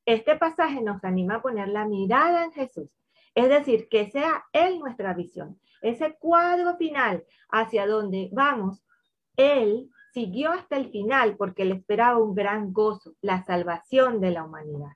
Este 0.06 0.36
pasaje 0.36 0.82
nos 0.82 1.02
anima 1.02 1.36
a 1.36 1.42
poner 1.42 1.68
la 1.68 1.86
mirada 1.86 2.44
en 2.44 2.52
Jesús, 2.52 2.90
es 3.34 3.48
decir, 3.48 3.88
que 3.88 4.10
sea 4.10 4.44
Él 4.52 4.78
nuestra 4.78 5.14
visión, 5.14 5.58
ese 5.80 6.16
cuadro 6.18 6.76
final 6.76 7.24
hacia 7.48 7.86
donde 7.86 8.28
vamos. 8.32 8.84
Él 9.36 9.90
siguió 10.12 10.50
hasta 10.52 10.76
el 10.76 10.90
final 10.90 11.36
porque 11.36 11.64
le 11.64 11.74
esperaba 11.74 12.18
un 12.18 12.34
gran 12.34 12.72
gozo, 12.72 13.14
la 13.22 13.42
salvación 13.44 14.20
de 14.20 14.30
la 14.30 14.44
humanidad. 14.44 14.92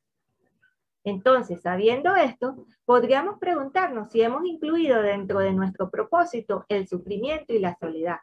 Entonces, 1.04 1.62
sabiendo 1.62 2.14
esto, 2.16 2.66
podríamos 2.84 3.38
preguntarnos 3.38 4.10
si 4.10 4.20
hemos 4.20 4.44
incluido 4.44 5.00
dentro 5.00 5.38
de 5.38 5.52
nuestro 5.52 5.90
propósito 5.90 6.66
el 6.68 6.86
sufrimiento 6.86 7.54
y 7.54 7.60
la 7.60 7.74
soledad. 7.76 8.18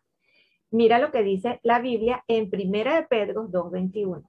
Mira 0.75 0.99
lo 0.99 1.09
que 1.09 1.23
dice 1.23 1.61
la 1.63 1.79
Biblia 1.79 2.25
en 2.27 2.49
1 2.51 2.95
de 2.95 3.03
Pedro 3.09 3.47
2.21. 3.47 4.27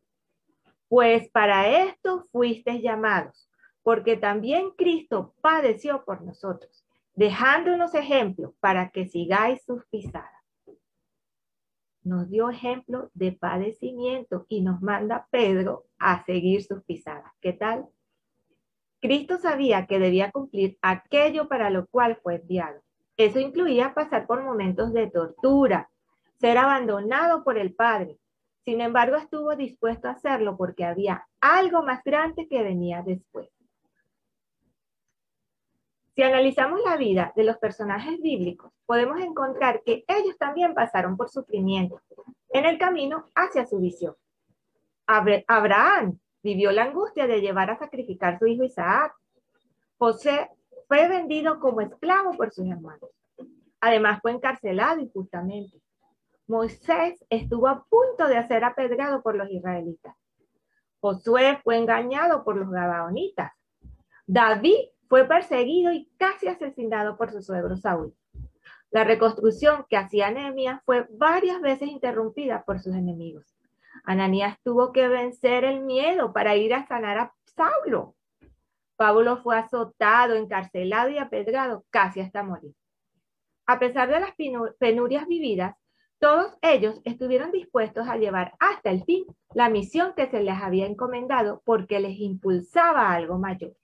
Pues 0.87 1.29
para 1.31 1.83
esto 1.83 2.23
fuisteis 2.31 2.81
llamados, 2.85 3.51
porque 3.83 4.17
también 4.17 4.71
Cristo 4.77 5.35
padeció 5.41 6.05
por 6.05 6.23
nosotros, 6.23 6.87
dejándonos 7.17 7.97
ejemplo 7.97 8.55
para 8.61 8.91
que 8.91 9.09
sigáis 9.09 9.65
sus 9.65 9.85
pisadas. 9.87 10.31
Nos 12.05 12.31
dio 12.31 12.49
ejemplo 12.49 13.11
de 13.13 13.33
padecimiento 13.33 14.47
y 14.49 14.61
nos 14.61 14.81
manda 14.81 15.27
Pedro 15.33 15.87
a 15.99 16.25
seguir 16.27 16.63
sus 16.63 16.85
pisadas. 16.85 17.33
¿Qué 17.41 17.55
tal? 17.55 17.89
Cristo 19.01 19.39
sabía 19.39 19.87
que 19.89 19.99
debía 19.99 20.31
cumplir 20.31 20.79
aquello 20.81 21.49
para 21.49 21.71
lo 21.71 21.89
cual 21.89 22.21
fue 22.23 22.37
enviado. 22.37 22.81
Eso 23.17 23.41
incluía 23.41 23.95
pasar 23.95 24.29
por 24.29 24.45
momentos 24.45 24.93
de 24.93 25.11
tortura, 25.11 25.91
ser 26.39 26.59
abandonado 26.59 27.45
por 27.45 27.59
el 27.59 27.75
Padre. 27.75 28.19
Sin 28.65 28.81
embargo, 28.81 29.17
estuvo 29.17 29.55
dispuesto 29.55 30.09
a 30.09 30.13
hacerlo 30.13 30.57
porque 30.57 30.85
había 30.85 31.27
algo 31.41 31.83
más 31.83 32.03
grande 32.03 32.49
que 32.49 32.63
venía 32.63 33.03
después. 33.03 33.49
Si 36.17 36.23
analizamos 36.23 36.81
la 36.83 36.97
vida 36.97 37.33
de 37.37 37.45
los 37.45 37.59
personajes 37.59 38.21
bíblicos, 38.23 38.73
podemos 38.87 39.21
encontrar 39.21 39.83
que 39.85 40.05
ellos 40.09 40.39
también 40.39 40.75
pasaron 40.75 41.17
por 41.17 41.29
sufrimiento 41.29 42.01
en 42.49 42.65
el 42.65 42.79
camino 42.79 43.27
hacia 43.35 43.67
su 43.67 43.79
visión. 43.79 44.17
Abraham 45.07 46.19
vivió 46.43 46.73
la 46.73 46.85
angustia 46.85 47.27
de 47.27 47.41
llevar 47.41 47.71
a 47.71 47.79
sacrificar 47.79 48.35
a 48.35 48.39
su 48.39 48.47
hijo 48.47 48.65
Isaac. 48.65 49.15
José 49.99 50.51
fue 50.89 51.07
vendido 51.07 51.61
como 51.61 51.83
esclavo 51.83 52.33
por 52.33 52.51
sus 52.51 52.67
hermanos. 52.67 53.11
Además 53.81 54.21
fue 54.23 54.33
encarcelado 54.33 55.01
injustamente. 55.01 55.81
Moisés 56.49 57.25
estuvo 57.29 57.67
a 57.69 57.85
punto 57.85 58.29
de 58.29 58.47
ser 58.47 58.65
apedreado 58.65 59.23
por 59.23 59.35
los 59.35 59.51
israelitas. 59.51 60.17
Josué 61.01 61.59
fue 61.63 61.77
engañado 61.77 62.45
por 62.45 62.57
los 62.57 62.71
gabaonitas. 62.71 63.53
David 64.27 64.91
fue 65.09 65.25
perseguido 65.25 65.93
y 65.93 66.09
casi 66.17 66.49
asesinado 66.49 67.17
por 67.17 67.31
su 67.31 67.43
suegro 67.43 67.77
Saúl. 67.77 68.15
La 68.91 69.05
reconstrucción 69.05 69.85
que 69.89 69.97
hacía 69.97 70.31
Nehemías 70.31 70.81
fue 70.85 71.07
varias 71.11 71.61
veces 71.61 71.89
interrumpida 71.89 72.65
por 72.65 72.81
sus 72.81 72.95
enemigos. 72.95 73.57
Ananías 74.05 74.59
tuvo 74.63 74.93
que 74.93 75.09
vencer 75.09 75.65
el 75.65 75.81
miedo 75.81 76.33
para 76.33 76.57
ir 76.57 76.75
a 76.75 76.87
sanar 76.87 77.19
a 77.19 77.35
Saulo. 77.45 78.15
Pablo 78.97 79.39
fue 79.43 79.59
azotado, 79.59 80.35
encarcelado 80.35 81.11
y 81.11 81.19
apedrado 81.19 81.85
casi 81.91 82.21
hasta 82.21 82.43
morir. 82.43 82.75
A 83.67 83.79
pesar 83.79 84.09
de 84.09 84.21
las 84.21 84.31
penurias 84.79 85.27
vividas, 85.27 85.77
todos 86.19 86.57
ellos 86.63 87.01
estuvieron 87.05 87.53
dispuestos 87.53 88.09
a 88.09 88.17
llevar 88.17 88.55
hasta 88.59 88.91
el 88.91 89.05
fin 89.05 89.25
la 89.55 89.69
misión 89.69 90.15
que 90.17 90.29
se 90.29 90.43
les 90.43 90.55
había 90.55 90.87
encomendado 90.87 91.63
porque 91.65 92.01
les 92.01 92.19
impulsaba 92.19 93.13
algo 93.13 93.39
mayor. 93.39 93.77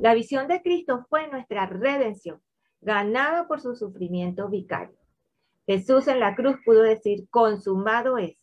La 0.00 0.14
visión 0.14 0.46
de 0.46 0.62
Cristo 0.62 1.04
fue 1.08 1.28
nuestra 1.28 1.66
redención, 1.66 2.40
ganada 2.80 3.48
por 3.48 3.60
su 3.60 3.74
sufrimiento 3.74 4.48
vicario. 4.48 4.96
Jesús 5.66 6.06
en 6.06 6.20
la 6.20 6.36
cruz 6.36 6.56
pudo 6.64 6.82
decir, 6.82 7.28
consumado 7.28 8.16
es. 8.16 8.38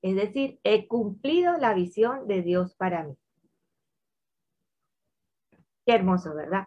Es 0.00 0.16
decir, 0.16 0.58
he 0.64 0.88
cumplido 0.88 1.56
la 1.58 1.74
visión 1.74 2.26
de 2.26 2.42
Dios 2.42 2.74
para 2.74 3.04
mí. 3.04 3.16
Qué 5.86 5.94
hermoso, 5.94 6.34
¿verdad? 6.34 6.66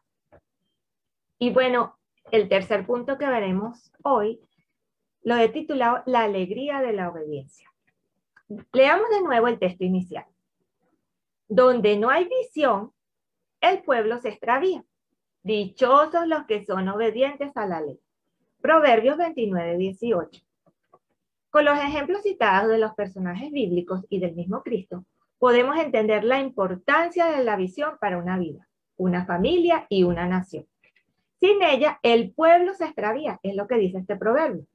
Y 1.39 1.51
bueno, 1.51 1.97
el 2.31 2.47
tercer 2.50 2.86
punto 2.86 3.17
que 3.17 3.27
veremos 3.27 3.91
hoy 4.03 4.39
lo 5.27 5.36
he 5.36 5.50
titulado 5.50 6.03
La 6.05 6.22
alegría 6.22 6.79
de 6.79 6.93
la 6.93 7.10
obediencia. 7.10 7.69
Leamos 8.72 9.10
de 9.10 9.22
nuevo 9.22 9.50
el 9.50 9.60
texto 9.60 9.84
inicial. 9.84 10.24
Donde 11.50 11.98
no 11.98 12.10
hay 12.10 12.29
visión, 12.29 12.93
el 13.60 13.84
pueblo 13.84 14.19
se 14.19 14.29
extravía. 14.29 14.86
Dichosos 15.43 16.27
los 16.27 16.46
que 16.46 16.63
son 16.65 16.88
obedientes 16.88 17.51
a 17.57 17.65
la 17.65 17.81
ley. 17.81 18.00
Proverbios 18.62 19.17
29, 19.17 19.77
18. 19.77 20.41
Con 21.50 21.65
los 21.65 21.77
ejemplos 21.77 22.22
citados 22.22 22.72
de 22.72 22.77
los 22.77 22.93
personajes 22.93 23.51
bíblicos 23.51 24.05
y 24.07 24.22
del 24.22 24.34
mismo 24.34 24.63
Cristo, 24.63 25.03
podemos 25.39 25.77
entender 25.77 26.24
la 26.24 26.39
importancia 26.39 27.25
de 27.25 27.43
la 27.43 27.57
visión 27.57 27.98
para 28.00 28.17
una 28.17 28.38
vida, 28.38 28.65
una 28.96 29.25
familia 29.25 29.88
y 29.89 30.03
una 30.03 30.25
nación. 30.25 30.65
Sin 31.41 31.62
ella, 31.62 32.00
el 32.01 32.31
pueblo 32.31 32.74
se 32.75 32.86
extravía, 32.86 33.41
es 33.43 33.57
lo 33.57 33.67
que 33.67 33.75
dice 33.75 33.98
este 33.98 34.15
proverbio. 34.15 34.65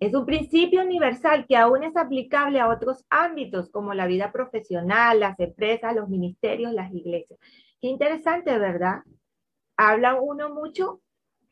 Es 0.00 0.14
un 0.14 0.24
principio 0.24 0.80
universal 0.80 1.44
que 1.46 1.58
aún 1.58 1.84
es 1.84 1.94
aplicable 1.94 2.58
a 2.58 2.70
otros 2.70 3.04
ámbitos 3.10 3.68
como 3.68 3.92
la 3.92 4.06
vida 4.06 4.32
profesional, 4.32 5.20
las 5.20 5.38
empresas, 5.38 5.94
los 5.94 6.08
ministerios, 6.08 6.72
las 6.72 6.90
iglesias. 6.90 7.38
Qué 7.82 7.88
interesante, 7.88 8.58
¿verdad? 8.58 9.02
Habla 9.76 10.18
uno 10.18 10.54
mucho 10.54 11.02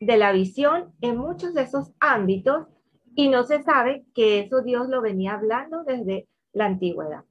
de 0.00 0.16
la 0.16 0.32
visión 0.32 0.94
en 1.02 1.18
muchos 1.18 1.52
de 1.52 1.62
esos 1.62 1.92
ámbitos 2.00 2.68
y 3.14 3.28
no 3.28 3.44
se 3.44 3.62
sabe 3.62 4.06
que 4.14 4.40
eso 4.40 4.62
Dios 4.62 4.88
lo 4.88 5.02
venía 5.02 5.34
hablando 5.34 5.84
desde 5.84 6.26
la 6.54 6.64
antigüedad. 6.64 7.24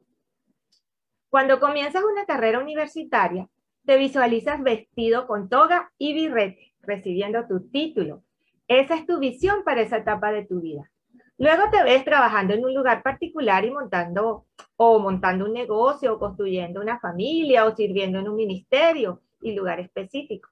Cuando 1.29 1.59
comienzas 1.59 2.03
una 2.03 2.25
carrera 2.27 2.59
universitaria, 2.59 3.49
te 3.87 3.97
visualizas 3.97 4.61
vestido 4.61 5.25
con 5.25 5.49
toga 5.49 5.91
y 5.97 6.13
birrete, 6.13 6.75
recibiendo 6.81 7.47
tu 7.47 7.69
título. 7.69 8.23
Esa 8.67 8.95
es 8.95 9.07
tu 9.07 9.17
visión 9.17 9.63
para 9.63 9.81
esa 9.81 9.97
etapa 9.97 10.31
de 10.31 10.45
tu 10.45 10.61
vida. 10.61 10.91
Luego 11.39 11.69
te 11.71 11.83
ves 11.83 12.03
trabajando 12.03 12.55
en 12.55 12.65
un 12.65 12.73
lugar 12.73 13.03
particular 13.03 13.63
y 13.63 13.69
montando 13.69 14.45
o 14.75 14.99
montando 14.99 15.45
un 15.45 15.53
negocio 15.53 16.13
o 16.13 16.19
construyendo 16.19 16.81
una 16.81 16.99
familia 16.99 17.65
o 17.65 17.75
sirviendo 17.75 18.19
en 18.19 18.27
un 18.27 18.35
ministerio 18.35 19.21
y 19.41 19.53
lugar 19.53 19.79
específico. 19.79 20.49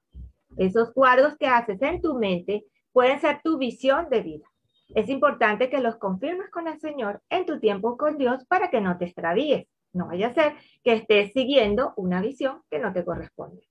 Esos 0.56 0.92
cuadros 0.92 1.36
que 1.36 1.48
haces 1.48 1.82
en 1.82 2.00
tu 2.00 2.14
mente 2.14 2.64
pueden 2.92 3.20
ser 3.20 3.40
tu 3.42 3.58
visión 3.58 4.08
de 4.10 4.22
vida. 4.22 4.46
Es 4.94 5.08
importante 5.08 5.68
que 5.68 5.80
los 5.80 5.96
confirmes 5.96 6.50
con 6.50 6.68
el 6.68 6.78
Señor 6.78 7.20
en 7.30 7.46
tu 7.46 7.58
tiempo 7.58 7.96
con 7.96 8.16
Dios 8.16 8.44
para 8.46 8.70
que 8.70 8.80
no 8.80 8.96
te 8.96 9.06
extravíes. 9.06 9.66
No 9.92 10.06
vaya 10.06 10.28
a 10.28 10.34
ser 10.34 10.54
que 10.84 10.92
estés 10.92 11.32
siguiendo 11.32 11.94
una 11.96 12.20
visión 12.20 12.62
que 12.70 12.78
no 12.78 12.92
te 12.92 13.04
corresponde. 13.04 13.66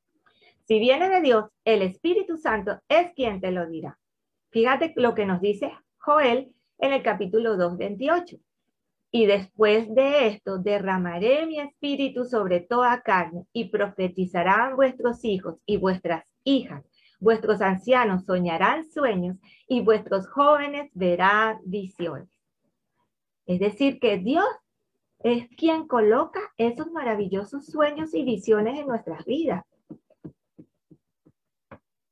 Si 0.66 0.80
viene 0.80 1.10
de 1.10 1.22
Dios, 1.22 1.46
el 1.64 1.82
Espíritu 1.82 2.38
Santo 2.38 2.80
es 2.90 3.14
quien 3.14 3.40
te 3.40 3.52
lo 3.52 3.68
dirá. 3.68 3.98
Fíjate 4.50 4.94
lo 4.98 5.16
que 5.16 5.26
nos 5.26 5.40
dice 5.40 5.72
Joel 5.98 6.54
en 6.78 6.94
el 6.94 7.04
capítulo 7.04 7.58
2, 7.58 7.78
28. 7.78 8.38
Y 9.12 9.26
después 9.28 9.94
de 9.94 10.28
esto 10.28 10.58
derramaré 10.58 11.46
mi 11.46 11.60
espíritu 11.60 12.26
sobre 12.26 12.60
toda 12.60 13.02
carne 13.02 13.46
y 13.54 13.70
profetizarán 13.70 14.76
vuestros 14.76 15.24
hijos 15.24 15.56
y 15.66 15.78
vuestras 15.78 16.26
hijas. 16.44 16.84
Vuestros 17.20 17.62
ancianos 17.62 18.26
soñarán 18.26 18.84
sueños 18.90 19.38
y 19.68 19.82
vuestros 19.82 20.28
jóvenes 20.28 20.92
verán 20.94 21.60
visiones. 21.64 22.30
Es 23.46 23.60
decir, 23.60 24.00
que 24.00 24.18
Dios 24.18 24.46
es 25.20 25.48
quien 25.56 25.88
coloca 25.88 26.40
esos 26.58 26.92
maravillosos 26.92 27.66
sueños 27.68 28.14
y 28.14 28.24
visiones 28.24 28.80
en 28.80 28.88
nuestras 28.88 29.26
vidas. 29.26 29.64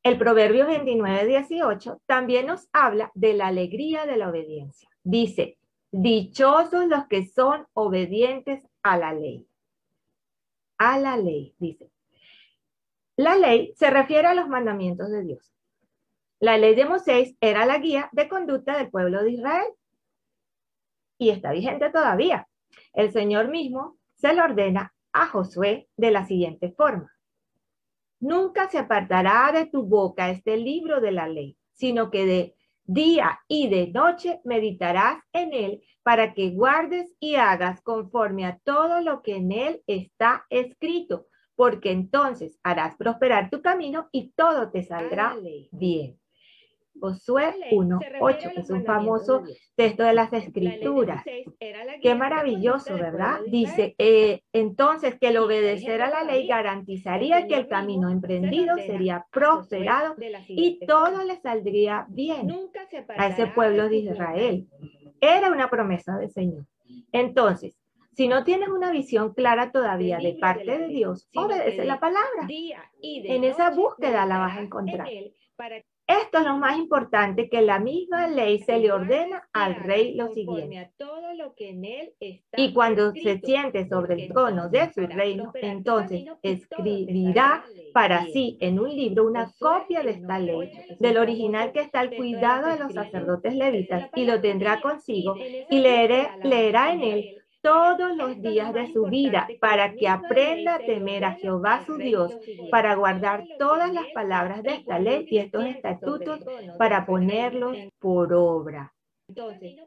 El 0.04 0.18
Proverbio 0.18 0.68
29, 0.68 1.26
18 1.26 2.02
también 2.06 2.48
nos 2.48 2.68
habla 2.74 3.10
de 3.16 3.34
la 3.34 3.48
alegría 3.48 4.06
de 4.06 4.18
la 4.18 4.30
obediencia. 4.30 4.90
Dice, 5.02 5.58
dichosos 5.92 6.88
los 6.88 7.08
que 7.08 7.26
son 7.26 7.66
obedientes 7.72 8.62
a 8.82 8.98
la 8.98 9.14
ley. 9.14 9.48
A 10.78 11.00
la 11.00 11.16
ley, 11.16 11.56
dice. 11.58 11.90
La 13.16 13.38
ley 13.38 13.74
se 13.78 13.90
refiere 13.90 14.28
a 14.28 14.34
los 14.34 14.50
mandamientos 14.50 15.10
de 15.10 15.24
Dios. 15.24 15.54
La 16.42 16.58
ley 16.58 16.76
de 16.76 16.84
Moisés 16.84 17.36
era 17.40 17.66
la 17.66 17.78
guía 17.78 18.10
de 18.12 18.28
conducta 18.28 18.78
del 18.78 18.90
pueblo 18.90 19.24
de 19.24 19.32
Israel 19.32 19.72
y 21.18 21.30
está 21.30 21.54
vigente 21.54 21.89
todavía. 21.92 22.50
El 22.92 23.13
Señor 23.13 23.48
mismo 23.48 23.98
se 24.16 24.34
lo 24.34 24.44
ordena 24.44 24.94
a 25.13 25.28
Josué 25.28 25.88
de 25.96 26.12
la 26.12 26.26
siguiente 26.26 26.74
forma. 26.74 27.12
Nunca 28.24 28.70
se 28.70 28.78
apartará 28.78 29.52
de 29.52 29.66
tu 29.66 29.84
boca 29.84 30.30
este 30.30 30.56
libro 30.56 31.02
de 31.02 31.12
la 31.12 31.28
ley, 31.28 31.58
sino 31.74 32.10
que 32.10 32.26
de 32.26 32.56
día 32.86 33.42
y 33.50 33.68
de 33.68 33.88
noche 33.88 34.40
meditarás 34.46 35.22
en 35.34 35.54
él 35.54 35.84
para 36.04 36.34
que 36.34 36.52
guardes 36.52 37.14
y 37.20 37.36
hagas 37.36 37.82
conforme 37.82 38.46
a 38.46 38.60
todo 38.64 39.02
lo 39.02 39.24
que 39.24 39.36
en 39.36 39.52
él 39.52 39.84
está 39.88 40.46
escrito, 40.50 41.28
porque 41.58 41.92
entonces 41.92 42.58
harás 42.64 42.96
prosperar 42.96 43.50
tu 43.50 43.62
camino 43.62 44.08
y 44.14 44.32
todo 44.38 44.72
te 44.72 44.84
saldrá 44.84 45.36
bien. 45.72 46.18
Josué 46.99 47.56
1.8, 47.71 48.53
que 48.53 48.60
es 48.62 48.69
un 48.69 48.86
famoso 48.86 49.43
texto 49.75 50.03
de 50.03 50.13
las 50.13 50.32
escrituras. 50.34 51.23
Qué 52.01 52.15
maravilloso, 52.15 52.95
¿verdad? 52.95 53.39
Dice, 53.47 53.95
eh, 53.97 54.41
entonces 54.53 55.17
que 55.19 55.29
el 55.29 55.38
obedecer 55.38 56.01
a 56.01 56.10
la 56.10 56.23
ley 56.23 56.47
garantizaría 56.47 57.47
que 57.47 57.56
el 57.56 57.67
camino 57.67 58.10
emprendido 58.10 58.75
sería 58.77 59.25
prosperado 59.32 60.15
y 60.47 60.79
todo 60.86 61.23
le 61.23 61.38
saldría 61.38 62.06
bien 62.10 62.49
a 63.17 63.27
ese 63.27 63.47
pueblo 63.47 63.89
de 63.89 63.97
Israel. 63.97 64.67
Era 65.19 65.51
una 65.51 65.69
promesa 65.69 66.17
del 66.17 66.29
Señor. 66.29 66.65
Entonces, 67.12 67.77
si 68.15 68.27
no 68.27 68.43
tienes 68.43 68.69
una 68.69 68.91
visión 68.91 69.34
clara 69.34 69.71
todavía 69.71 70.17
de 70.17 70.34
parte 70.34 70.77
de 70.77 70.88
Dios, 70.88 71.27
obedece 71.36 71.84
la 71.84 71.99
palabra. 71.99 72.47
En 73.01 73.43
esa 73.43 73.71
búsqueda 73.71 74.25
la 74.25 74.38
vas 74.38 74.58
a 74.58 74.62
encontrar. 74.62 75.08
Esto 76.06 76.39
es 76.39 76.44
lo 76.44 76.58
más 76.58 76.78
importante, 76.78 77.50
que 77.50 77.62
la 77.62 77.80
misma 77.80 78.28
ley 78.28 78.60
se 78.60 78.78
le 78.78 78.92
ordena 78.92 79.48
al 79.54 79.76
rey 79.76 80.16
lo 80.16 80.34
siguiente. 80.34 80.92
Y 82.58 82.74
cuando 82.74 83.13
se 83.13 83.39
siente 83.39 83.88
sobre 83.88 84.16
el 84.16 84.34
trono 84.34 84.68
de 84.70 84.92
su 84.92 85.08
reino, 85.08 85.52
entonces 85.56 86.26
escribirá 86.42 87.63
para 87.94 88.26
sí 88.26 88.58
en 88.60 88.80
un 88.80 88.89
libro 88.89 89.26
una 89.26 89.50
copia 89.60 90.04
de 90.04 90.12
esta 90.12 90.39
ley, 90.39 90.72
del 91.00 91.18
original 91.18 91.72
que 91.72 91.80
está 91.82 92.02
al 92.02 92.13
cuidado 92.16 92.70
de 92.70 92.80
los 92.80 92.94
sacerdotes 92.94 93.56
levitas, 93.56 94.10
y 94.13 94.26
lo 94.26 94.42
tendrá 94.42 94.82
consigo, 94.82 95.36
y 95.38 95.80
leerá 95.80 96.94
en 96.94 97.02
él 97.02 97.42
todos 97.63 98.15
los 98.17 98.41
días 98.41 98.73
de 98.73 98.91
su 98.91 99.06
vida 99.06 99.47
para 99.62 99.93
que 99.93 100.08
aprenda 100.08 100.76
a 100.76 100.80
temer 100.80 101.23
a 101.23 101.36
Jehová 101.36 101.84
su 101.86 101.95
Dios, 101.97 102.38
para 102.69 102.93
guardar 102.95 103.45
todas 103.58 103.91
las 103.91 104.06
palabras 104.13 104.62
de 104.63 104.73
esta 104.76 104.99
ley 104.99 105.26
y 105.30 105.38
estos 105.38 105.65
estatutos, 105.65 106.41
para 106.78 107.06
ponerlos 107.06 107.78
por 107.99 108.34
obra. 108.34 108.93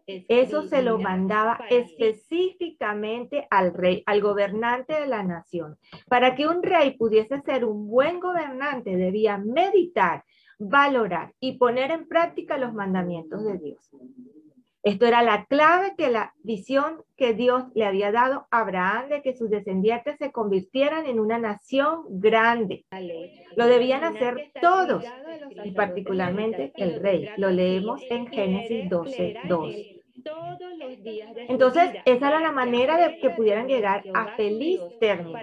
Eso 0.06 0.62
se 0.62 0.82
lo 0.82 0.98
mandaba 0.98 1.60
específicamente 1.68 3.46
al 3.50 3.74
rey, 3.74 4.02
al 4.06 4.22
gobernante 4.22 4.94
de 4.98 5.06
la 5.06 5.22
nación. 5.22 5.76
Para 6.08 6.34
que 6.34 6.48
un 6.48 6.62
rey 6.62 6.96
pudiese 6.96 7.42
ser 7.42 7.66
un 7.66 7.88
buen 7.88 8.20
gobernante, 8.20 8.96
debía 8.96 9.36
meditar, 9.36 10.24
valorar 10.58 11.34
y 11.38 11.58
poner 11.58 11.90
en 11.90 12.08
práctica 12.08 12.56
los 12.56 12.72
mandamientos 12.72 13.44
de 13.44 13.58
Dios. 13.58 13.90
Esto 14.86 15.04
era 15.04 15.20
la 15.24 15.46
clave 15.46 15.94
que 15.98 16.12
la 16.12 16.32
visión 16.44 17.02
que 17.16 17.34
Dios 17.34 17.64
le 17.74 17.84
había 17.84 18.12
dado 18.12 18.46
a 18.52 18.60
Abraham 18.60 19.08
de 19.08 19.20
que 19.20 19.34
sus 19.34 19.50
descendientes 19.50 20.16
se 20.16 20.30
convirtieran 20.30 21.06
en 21.06 21.18
una 21.18 21.38
nación 21.38 22.04
grande. 22.08 22.86
Lo 23.56 23.66
debían 23.66 24.04
hacer 24.04 24.52
todos, 24.62 25.04
y 25.64 25.72
particularmente 25.72 26.72
el 26.76 27.02
rey. 27.02 27.28
Lo 27.36 27.50
leemos 27.50 28.00
en 28.08 28.28
Génesis 28.28 28.88
12, 28.88 29.38
2. 29.48 29.74
Entonces, 31.48 31.90
esa 32.04 32.28
era 32.28 32.40
la 32.40 32.52
manera 32.52 32.96
de 32.96 33.18
que 33.18 33.30
pudieran 33.30 33.68
llegar 33.68 34.02
a 34.14 34.36
feliz 34.36 34.80
término. 35.00 35.38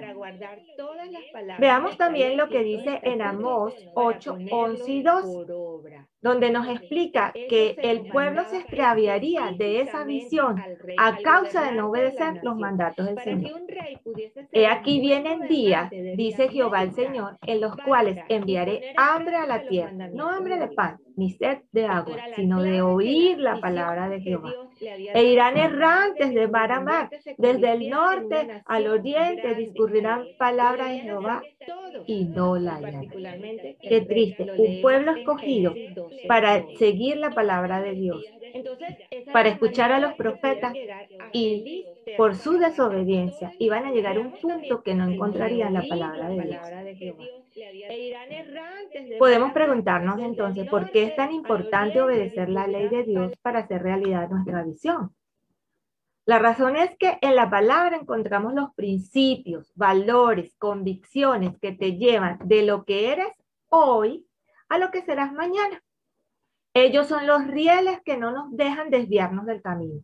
Veamos 1.60 1.98
también 1.98 2.38
lo 2.38 2.50
que 2.50 2.64
dice 2.64 3.00
en 3.04 3.22
Amós 3.22 3.74
8, 3.96 4.38
11 4.52 4.92
y 4.92 5.04
2 5.04 5.26
donde 6.24 6.52
nos 6.52 6.68
explica 6.68 7.34
que 7.34 7.76
el 7.84 8.08
pueblo 8.08 8.46
se 8.46 8.60
extraviaría 8.60 9.52
de 9.52 9.82
esa 9.82 10.06
visión 10.06 10.56
a 10.98 11.18
causa 11.18 11.66
de 11.66 11.74
no 11.74 11.90
obedecer 11.90 12.40
los 12.42 12.56
mandatos 12.56 13.06
del 13.06 13.20
Señor. 13.20 13.62
He 14.54 14.66
aquí 14.66 15.02
vienen 15.02 15.42
días, 15.48 15.92
dice 15.92 16.48
Jehová 16.48 16.84
el 16.84 16.94
Señor, 16.94 17.38
en 17.42 17.60
los 17.60 17.76
cuales 17.76 18.18
enviaré 18.30 18.94
hambre 18.96 19.36
a 19.36 19.46
la 19.46 19.68
tierra, 19.68 20.08
no 20.14 20.30
hambre 20.30 20.58
de 20.58 20.70
pan, 20.70 20.98
ni 21.18 21.32
sed 21.32 21.60
de 21.74 21.86
agua, 21.86 22.16
sino 22.36 22.64
de 22.64 22.82
oír 22.82 23.38
la 23.38 23.60
palabra 23.60 24.08
de 24.08 24.22
Jehová. 24.22 24.54
E 24.80 25.24
irán 25.24 25.58
errantes 25.58 26.34
de 26.34 26.48
mar 26.48 26.72
a 26.72 26.82
mar, 26.82 27.10
desde 27.38 27.72
el 27.72 27.90
norte 27.90 28.62
al 28.66 28.88
oriente, 28.88 29.56
discurrirán 29.56 30.26
palabras 30.38 30.90
de 30.90 31.00
Jehová 31.00 31.42
y 32.06 32.26
no 32.26 32.58
la 32.58 32.76
hallarán. 32.76 33.10
Qué 33.82 34.02
triste, 34.08 34.52
un 34.58 34.82
pueblo 34.82 35.12
escogido 35.12 35.74
para 36.28 36.66
seguir 36.78 37.18
la 37.18 37.32
palabra 37.32 37.82
de 37.82 37.94
Dios, 37.94 38.24
para 39.32 39.50
escuchar 39.50 39.92
a 39.92 40.00
los 40.00 40.14
profetas 40.14 40.74
y 41.32 41.86
por 42.18 42.36
su 42.36 42.58
desobediencia 42.58 43.54
iban 43.60 43.86
a 43.86 43.92
llegar 43.92 44.18
a 44.18 44.22
un 44.22 44.34
punto 44.34 44.82
que 44.84 44.96
no 44.96 45.06
encontrarían 45.06 45.74
la 45.74 45.84
palabra 45.84 46.30
de 46.30 46.42
Dios. 46.42 47.43
E. 47.56 49.18
Podemos 49.20 49.52
preguntarnos 49.54 50.20
entonces, 50.20 50.68
¿por 50.68 50.92
qué 50.92 51.04
es 51.04 51.16
tan 51.16 51.32
importante 51.32 52.02
obedecer 52.02 52.50
la 52.50 52.68
ley 52.68 52.90
de 52.90 53.04
Dios 53.04 53.34
para 53.42 53.60
hacer 53.60 53.84
realidad 53.84 54.30
nuestra 54.30 54.64
visión? 54.64 55.14
La 56.26 56.40
razón 56.40 56.78
es 56.78 56.96
que 56.98 57.18
en 57.22 57.36
la 57.36 57.50
palabra 57.50 57.98
encontramos 57.98 58.54
los 58.54 58.74
principios, 58.76 59.74
valores, 59.76 60.56
convicciones 60.58 61.58
que 61.60 61.74
te 61.74 61.98
llevan 61.98 62.40
de 62.46 62.64
lo 62.64 62.86
que 62.86 63.12
eres 63.12 63.28
hoy 63.68 64.26
a 64.70 64.78
lo 64.78 64.90
que 64.90 65.02
serás 65.02 65.34
mañana. 65.34 65.84
Ellos 66.74 67.08
son 67.08 67.28
los 67.28 67.46
rieles 67.46 68.00
que 68.04 68.18
no 68.18 68.32
nos 68.32 68.56
dejan 68.56 68.90
desviarnos 68.90 69.46
del 69.46 69.62
camino, 69.62 70.02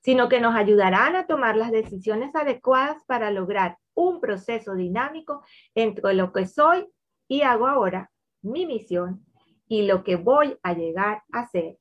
sino 0.00 0.28
que 0.28 0.40
nos 0.40 0.54
ayudarán 0.54 1.16
a 1.16 1.26
tomar 1.26 1.56
las 1.56 1.72
decisiones 1.72 2.34
adecuadas 2.34 3.02
para 3.04 3.30
lograr 3.32 3.78
un 3.98 4.20
proceso 4.20 4.74
dinámico 4.74 5.42
entre 5.74 6.14
lo 6.14 6.32
que 6.32 6.46
soy 6.46 6.86
y 7.26 7.42
hago 7.42 7.66
ahora, 7.66 8.10
mi 8.42 8.64
misión, 8.64 9.24
y 9.66 9.82
lo 9.82 10.04
que 10.04 10.16
voy 10.16 10.56
a 10.62 10.72
llegar 10.72 11.24
a 11.32 11.46
ser, 11.48 11.76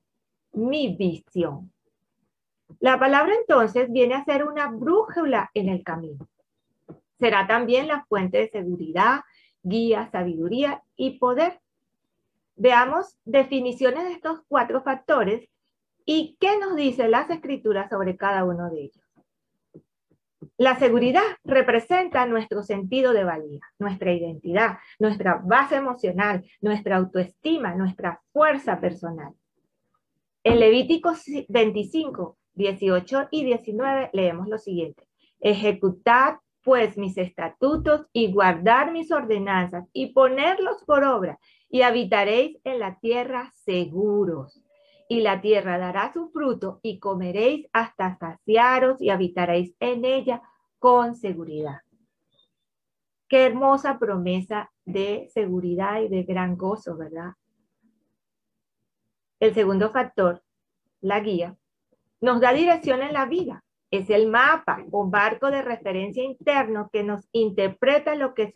mi 0.51 0.95
visión. 0.95 1.71
La 2.79 2.99
palabra 2.99 3.33
entonces 3.35 3.91
viene 3.91 4.15
a 4.15 4.25
ser 4.25 4.43
una 4.43 4.67
brújula 4.67 5.51
en 5.53 5.69
el 5.69 5.83
camino. 5.83 6.27
Será 7.19 7.47
también 7.47 7.87
la 7.87 8.03
fuente 8.05 8.39
de 8.39 8.49
seguridad, 8.49 9.21
guía, 9.61 10.09
sabiduría 10.11 10.83
y 10.95 11.19
poder. 11.19 11.61
Veamos 12.55 13.15
definiciones 13.25 14.03
de 14.03 14.13
estos 14.13 14.41
cuatro 14.47 14.81
factores 14.81 15.47
y 16.03 16.35
qué 16.39 16.57
nos 16.57 16.75
dice 16.75 17.07
las 17.07 17.29
escrituras 17.29 17.89
sobre 17.89 18.17
cada 18.17 18.43
uno 18.43 18.69
de 18.69 18.85
ellos. 18.85 19.06
La 20.57 20.77
seguridad 20.79 21.21
representa 21.43 22.25
nuestro 22.25 22.63
sentido 22.63 23.13
de 23.13 23.23
valía, 23.23 23.59
nuestra 23.77 24.11
identidad, 24.11 24.79
nuestra 24.97 25.39
base 25.43 25.75
emocional, 25.75 26.43
nuestra 26.61 26.97
autoestima, 26.97 27.75
nuestra 27.75 28.21
fuerza 28.33 28.81
personal. 28.81 29.33
En 30.43 30.59
Levítico 30.59 31.13
25 31.47 32.37
18 32.55 33.27
y 33.29 33.45
19 33.45 34.09
leemos 34.13 34.47
lo 34.47 34.57
siguiente. 34.57 35.07
Ejecutad 35.39 36.37
pues 36.63 36.97
mis 36.97 37.17
estatutos 37.17 38.07
y 38.11 38.33
guardar 38.33 38.91
mis 38.91 39.11
ordenanzas 39.11 39.85
y 39.93 40.07
ponerlos 40.07 40.83
por 40.85 41.03
obra 41.05 41.39
y 41.69 41.83
habitaréis 41.83 42.57
en 42.65 42.79
la 42.79 42.99
tierra 42.99 43.51
seguros. 43.53 44.66
Y 45.09 45.21
la 45.21 45.41
tierra 45.41 45.77
dará 45.77 46.11
su 46.11 46.29
fruto 46.29 46.79
y 46.83 46.99
comeréis 46.99 47.67
hasta 47.71 48.17
saciaros 48.17 49.01
y 49.01 49.09
habitaréis 49.09 49.73
en 49.79 50.03
ella 50.05 50.41
con 50.79 51.15
seguridad. 51.15 51.81
Qué 53.27 53.45
hermosa 53.45 53.99
promesa 53.99 54.71
de 54.85 55.29
seguridad 55.33 56.01
y 56.01 56.07
de 56.07 56.23
gran 56.23 56.55
gozo, 56.55 56.95
¿verdad? 56.95 57.33
El 59.39 59.53
segundo 59.53 59.91
factor, 59.91 60.43
la 61.01 61.19
guía, 61.19 61.57
nos 62.21 62.39
da 62.41 62.53
dirección 62.53 63.01
en 63.01 63.13
la 63.13 63.25
vida. 63.25 63.63
Es 63.91 64.09
el 64.09 64.27
mapa 64.27 64.83
o 64.91 65.07
barco 65.09 65.51
de 65.51 65.61
referencia 65.61 66.23
interno 66.23 66.89
que 66.91 67.03
nos 67.03 67.27
interpreta 67.31 68.15
lo 68.15 68.33
que 68.33 68.51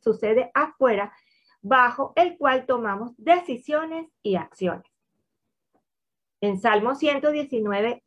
sucede 0.00 0.50
afuera, 0.54 1.12
bajo 1.60 2.12
el 2.16 2.36
cual 2.38 2.66
tomamos 2.66 3.12
decisiones 3.16 4.08
y 4.22 4.36
acciones. 4.36 4.93
En 6.44 6.60
Salmo 6.60 6.94
119, 6.94 8.02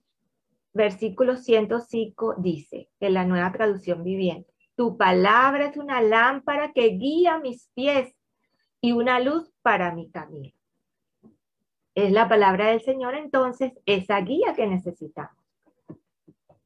versículo 0.71 1.37
105 1.37 2.35
dice, 2.37 2.87
en 2.99 3.15
la 3.15 3.25
nueva 3.25 3.51
traducción 3.51 4.03
viviente, 4.03 4.53
tu 4.75 4.95
palabra 4.95 5.65
es 5.65 5.77
una 5.77 6.03
lámpara 6.03 6.71
que 6.71 6.89
guía 6.89 7.39
mis 7.39 7.67
pies 7.73 8.13
y 8.79 8.91
una 8.91 9.19
luz 9.19 9.51
para 9.63 9.91
mi 9.95 10.11
camino. 10.11 10.53
Es 11.95 12.11
la 12.11 12.29
palabra 12.29 12.67
del 12.67 12.81
Señor 12.81 13.15
entonces 13.15 13.73
esa 13.87 14.21
guía 14.21 14.53
que 14.55 14.67
necesitamos. 14.67 15.43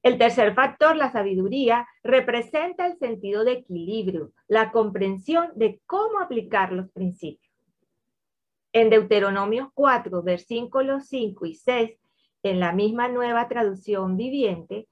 El 0.03 0.17
tercer 0.17 0.53
factor, 0.53 0.97
la 0.97 1.09
sabiduría, 1.13 1.87
representa 2.03 2.85
el 2.85 2.97
sentido 2.97 3.45
de 3.45 3.53
equilibrio, 3.53 4.33
la 4.49 4.73
comprensión 4.73 5.53
de 5.55 5.79
cómo 5.85 6.19
aplicar 6.19 6.73
los 6.73 6.91
principios. 6.91 7.50
En 8.73 8.89
Deuteronomio 8.89 9.71
4, 9.73 10.23
versículos 10.23 11.07
5 11.07 11.45
y 11.45 11.55
6, 11.55 11.91
en 12.43 12.59
la 12.59 12.71
misma 12.71 13.07
nueva 13.09 13.47
traducción 13.47 14.15
viviente, 14.17 14.87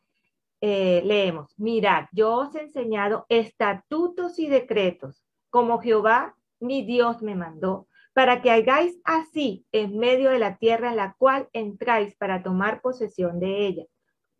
eh, 0.61 1.01
leemos, 1.05 1.53
mirad, 1.57 2.05
yo 2.11 2.35
os 2.35 2.55
he 2.55 2.61
enseñado 2.61 3.25
estatutos 3.29 4.37
y 4.39 4.47
decretos, 4.47 5.23
como 5.49 5.79
Jehová 5.79 6.35
mi 6.59 6.83
Dios 6.83 7.21
me 7.21 7.35
mandó, 7.35 7.87
para 8.13 8.41
que 8.41 8.51
hagáis 8.51 8.99
así 9.05 9.65
en 9.71 9.97
medio 9.97 10.29
de 10.29 10.39
la 10.39 10.57
tierra 10.57 10.89
en 10.89 10.97
la 10.97 11.15
cual 11.17 11.47
entráis 11.53 12.17
para 12.17 12.43
tomar 12.43 12.81
posesión 12.81 13.39
de 13.39 13.65
ella. 13.65 13.83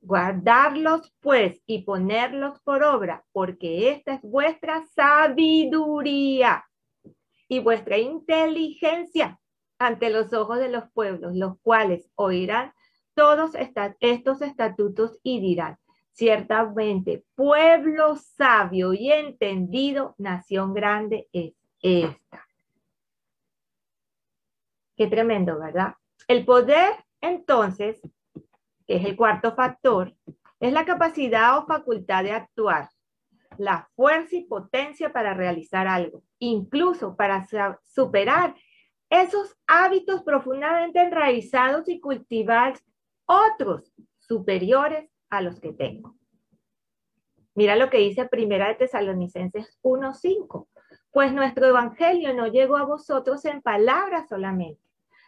Guardarlos 0.02 1.14
pues 1.22 1.62
y 1.66 1.84
ponerlos 1.84 2.60
por 2.62 2.84
obra, 2.84 3.24
porque 3.32 3.92
esta 3.92 4.16
es 4.16 4.22
vuestra 4.22 4.86
sabiduría 4.96 6.66
y 7.50 7.60
vuestra 7.60 7.98
inteligencia 7.98 9.38
ante 9.80 10.10
los 10.10 10.32
ojos 10.32 10.60
de 10.60 10.70
los 10.70 10.90
pueblos, 10.92 11.36
los 11.36 11.60
cuales 11.62 12.10
oirán 12.16 12.72
todos 13.16 13.52
estos 14.00 14.42
estatutos 14.42 15.20
y 15.24 15.42
dirán, 15.42 15.78
ciertamente, 16.12 17.26
pueblo 17.36 18.16
sabio 18.16 18.94
y 18.94 19.12
entendido, 19.12 20.16
nación 20.18 20.74
grande 20.74 21.28
es 21.34 21.54
esta. 21.82 22.46
Qué 24.96 25.08
tremendo, 25.08 25.60
¿verdad? 25.60 25.96
El 26.28 26.46
poder, 26.46 26.92
entonces, 27.20 28.00
que 28.86 28.98
es 28.98 29.06
el 29.06 29.16
cuarto 29.16 29.56
factor, 29.56 30.16
es 30.60 30.72
la 30.72 30.86
capacidad 30.86 31.58
o 31.58 31.66
facultad 31.66 32.24
de 32.24 32.34
actuar, 32.34 32.90
la 33.60 33.90
fuerza 33.96 34.38
y 34.38 34.46
potencia 34.46 35.12
para 35.12 35.34
realizar 35.34 35.88
algo, 35.88 36.24
incluso 36.40 37.16
para 37.16 37.46
superar 37.84 38.56
esos 39.10 39.58
hábitos 39.68 40.24
profundamente 40.24 41.02
enraizados 41.02 41.90
y 41.90 42.00
cultivar 42.00 42.80
otros 43.26 43.94
superiores 44.18 45.10
a 45.30 45.42
los 45.42 45.60
que 45.60 45.74
tengo. 45.74 46.16
Mira 47.54 47.76
lo 47.76 47.90
que 47.90 47.98
dice 47.98 48.30
Primera 48.30 48.70
de 48.70 48.76
Tesalonicenses 48.76 49.78
1:5, 49.82 50.70
pues 51.12 51.34
nuestro 51.34 51.66
evangelio 51.66 52.34
no 52.34 52.48
llegó 52.48 52.78
a 52.78 52.86
vosotros 52.86 53.44
en 53.44 53.62
palabras 53.62 54.30
solamente, 54.30 54.82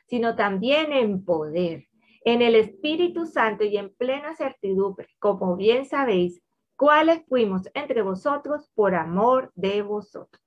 sino 0.07 0.37
también 0.37 0.93
en 0.93 1.25
poder, 1.25 1.87
en 2.23 2.41
el 2.41 2.55
Espíritu 2.55 3.25
Santo 3.25 3.65
y 3.65 3.75
en 3.75 3.93
plena 3.93 4.35
certidumbre, 4.35 5.09
como 5.19 5.57
bien 5.57 5.85
sabéis, 5.85 6.41
cuáles 6.81 7.23
fuimos 7.27 7.69
entre 7.75 8.01
vosotros 8.01 8.67
por 8.73 8.95
amor 8.95 9.51
de 9.53 9.83
vosotros. 9.83 10.41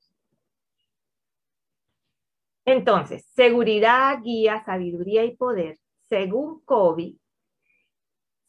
Entonces, 2.64 3.24
seguridad, 3.36 4.20
guía, 4.20 4.64
sabiduría 4.64 5.22
y 5.22 5.36
poder, 5.36 5.78
según 6.08 6.60
Kobe, 6.64 7.14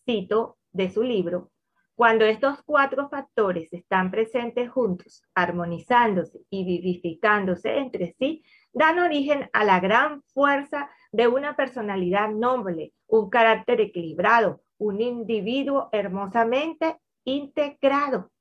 cito 0.04 0.58
de 0.72 0.90
su 0.90 1.04
libro, 1.04 1.52
cuando 1.94 2.26
estos 2.26 2.64
cuatro 2.64 3.08
factores 3.08 3.72
están 3.72 4.10
presentes 4.10 4.72
juntos, 4.72 5.22
armonizándose 5.36 6.40
y 6.50 6.66
vivificándose 6.66 7.78
entre 7.78 8.16
sí, 8.18 8.44
dan 8.74 8.98
origen 8.98 9.48
a 9.54 9.64
la 9.64 9.80
gran 9.80 10.24
fuerza 10.34 10.90
de 11.12 11.28
una 11.28 11.56
personalidad 11.56 12.30
noble, 12.30 12.94
un 13.06 13.30
carácter 13.30 13.80
equilibrado, 13.80 14.64
un 14.80 15.02
individuo 15.02 15.90
hermosamente 15.92 16.98
integrado. 17.26 18.32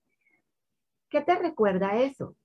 ¿Qué 1.08 1.20
te 1.20 1.34
recuerda 1.34 2.00
eso? 2.00 2.36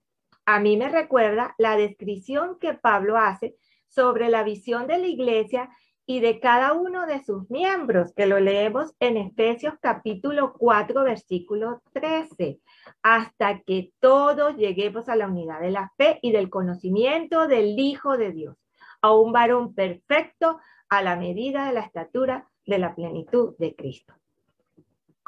A 0.46 0.60
mí 0.60 0.78
me 0.78 0.90
recuerda 0.90 1.54
la 1.58 1.78
descripción 1.78 2.58
que 2.60 2.74
Pablo 2.74 3.18
hace 3.18 3.56
sobre 3.88 4.30
la 4.30 4.44
visión 4.44 4.88
de 4.88 4.98
la 4.98 5.08
iglesia 5.08 5.70
y 6.06 6.22
de 6.22 6.40
cada 6.40 6.74
uno 6.74 7.06
de 7.06 7.24
sus 7.24 7.48
miembros, 7.52 8.14
que 8.16 8.26
lo 8.26 8.40
leemos 8.40 8.96
en 9.00 9.16
Efesios 9.16 9.76
capítulo 9.80 10.54
4, 10.58 11.04
versículo 11.04 11.84
13, 11.94 12.60
hasta 13.04 13.60
que 13.60 13.92
todos 14.00 14.56
lleguemos 14.58 15.08
a 15.08 15.16
la 15.16 15.28
unidad 15.28 15.62
de 15.62 15.70
la 15.70 15.94
fe 15.98 16.18
y 16.24 16.32
del 16.32 16.50
conocimiento 16.50 17.48
del 17.48 17.78
Hijo 17.78 18.18
de 18.18 18.32
Dios 18.32 18.58
a 19.02 19.12
un 19.12 19.32
varón 19.32 19.74
perfecto 19.76 20.60
a 20.90 21.02
la 21.02 21.16
medida 21.16 21.68
de 21.68 21.74
la 21.74 21.82
estatura 21.82 22.50
de 22.66 22.80
la 22.80 22.96
plenitud 22.96 23.56
de 23.58 23.76
Cristo. 23.76 24.14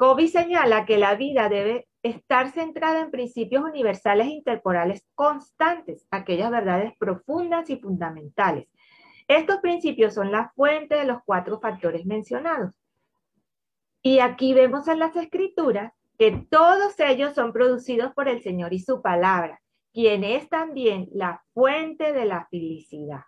Kobe 0.02 0.26
señala 0.26 0.84
que 0.84 0.98
la 0.98 1.14
vida 1.14 1.48
debe 1.48 1.86
estar 2.02 2.50
centrada 2.50 3.02
en 3.02 3.12
principios 3.12 3.62
universales 3.62 4.26
e 4.26 4.30
interporales 4.30 5.06
constantes, 5.14 6.08
aquellas 6.10 6.50
verdades 6.50 6.92
profundas 6.98 7.70
y 7.70 7.76
fundamentales. 7.76 8.66
Estos 9.28 9.58
principios 9.58 10.14
son 10.14 10.32
la 10.32 10.50
fuente 10.56 10.96
de 10.96 11.04
los 11.04 11.22
cuatro 11.24 11.60
factores 11.60 12.04
mencionados. 12.04 12.74
Y 14.02 14.18
aquí 14.18 14.54
vemos 14.54 14.88
en 14.88 14.98
las 14.98 15.14
escrituras 15.14 15.92
que 16.18 16.48
todos 16.50 16.98
ellos 16.98 17.36
son 17.36 17.52
producidos 17.52 18.12
por 18.12 18.26
el 18.26 18.42
Señor 18.42 18.72
y 18.72 18.80
su 18.80 19.02
palabra, 19.02 19.60
quien 19.92 20.24
es 20.24 20.48
también 20.48 21.10
la 21.12 21.44
fuente 21.54 22.12
de 22.12 22.24
la 22.24 22.48
felicidad. 22.50 23.22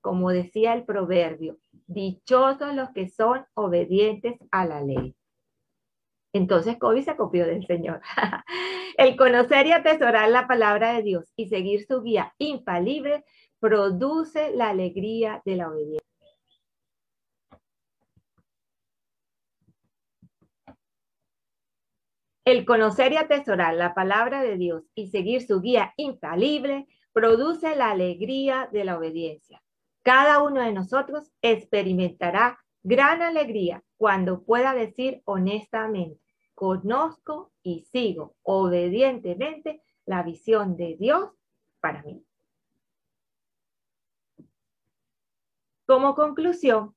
Como 0.00 0.30
decía 0.30 0.74
el 0.74 0.84
proverbio, 0.84 1.58
dichosos 1.86 2.74
los 2.74 2.90
que 2.90 3.08
son 3.08 3.46
obedientes 3.54 4.34
a 4.50 4.66
la 4.66 4.80
ley. 4.80 5.14
Entonces 6.32 6.78
Kobe 6.78 7.02
se 7.02 7.16
copió 7.16 7.46
del 7.46 7.66
Señor. 7.66 8.00
el 8.96 9.16
conocer 9.16 9.66
y 9.66 9.72
atesorar 9.72 10.30
la 10.30 10.46
palabra 10.46 10.94
de 10.94 11.02
Dios 11.02 11.24
y 11.36 11.48
seguir 11.48 11.84
su 11.86 12.02
guía 12.02 12.34
infalible 12.38 13.24
produce 13.60 14.50
la 14.54 14.70
alegría 14.70 15.42
de 15.44 15.56
la 15.56 15.68
obediencia. 15.68 16.02
El 22.44 22.64
conocer 22.64 23.12
y 23.12 23.16
atesorar 23.18 23.74
la 23.74 23.94
palabra 23.94 24.42
de 24.42 24.56
Dios 24.56 24.82
y 24.96 25.08
seguir 25.08 25.46
su 25.46 25.60
guía 25.60 25.94
infalible 25.96 26.88
produce 27.12 27.76
la 27.76 27.90
alegría 27.90 28.68
de 28.72 28.84
la 28.84 28.98
obediencia. 28.98 29.62
Cada 30.02 30.42
uno 30.42 30.60
de 30.60 30.72
nosotros 30.72 31.30
experimentará 31.40 32.58
gran 32.82 33.22
alegría 33.22 33.84
cuando 33.96 34.42
pueda 34.42 34.74
decir 34.74 35.22
honestamente, 35.24 36.21
conozco 36.62 37.50
y 37.64 37.80
sigo 37.90 38.36
obedientemente 38.44 39.82
la 40.06 40.22
visión 40.22 40.76
de 40.76 40.96
Dios 40.96 41.32
para 41.80 42.04
mí. 42.04 42.24
Como 45.86 46.14
conclusión, 46.14 46.94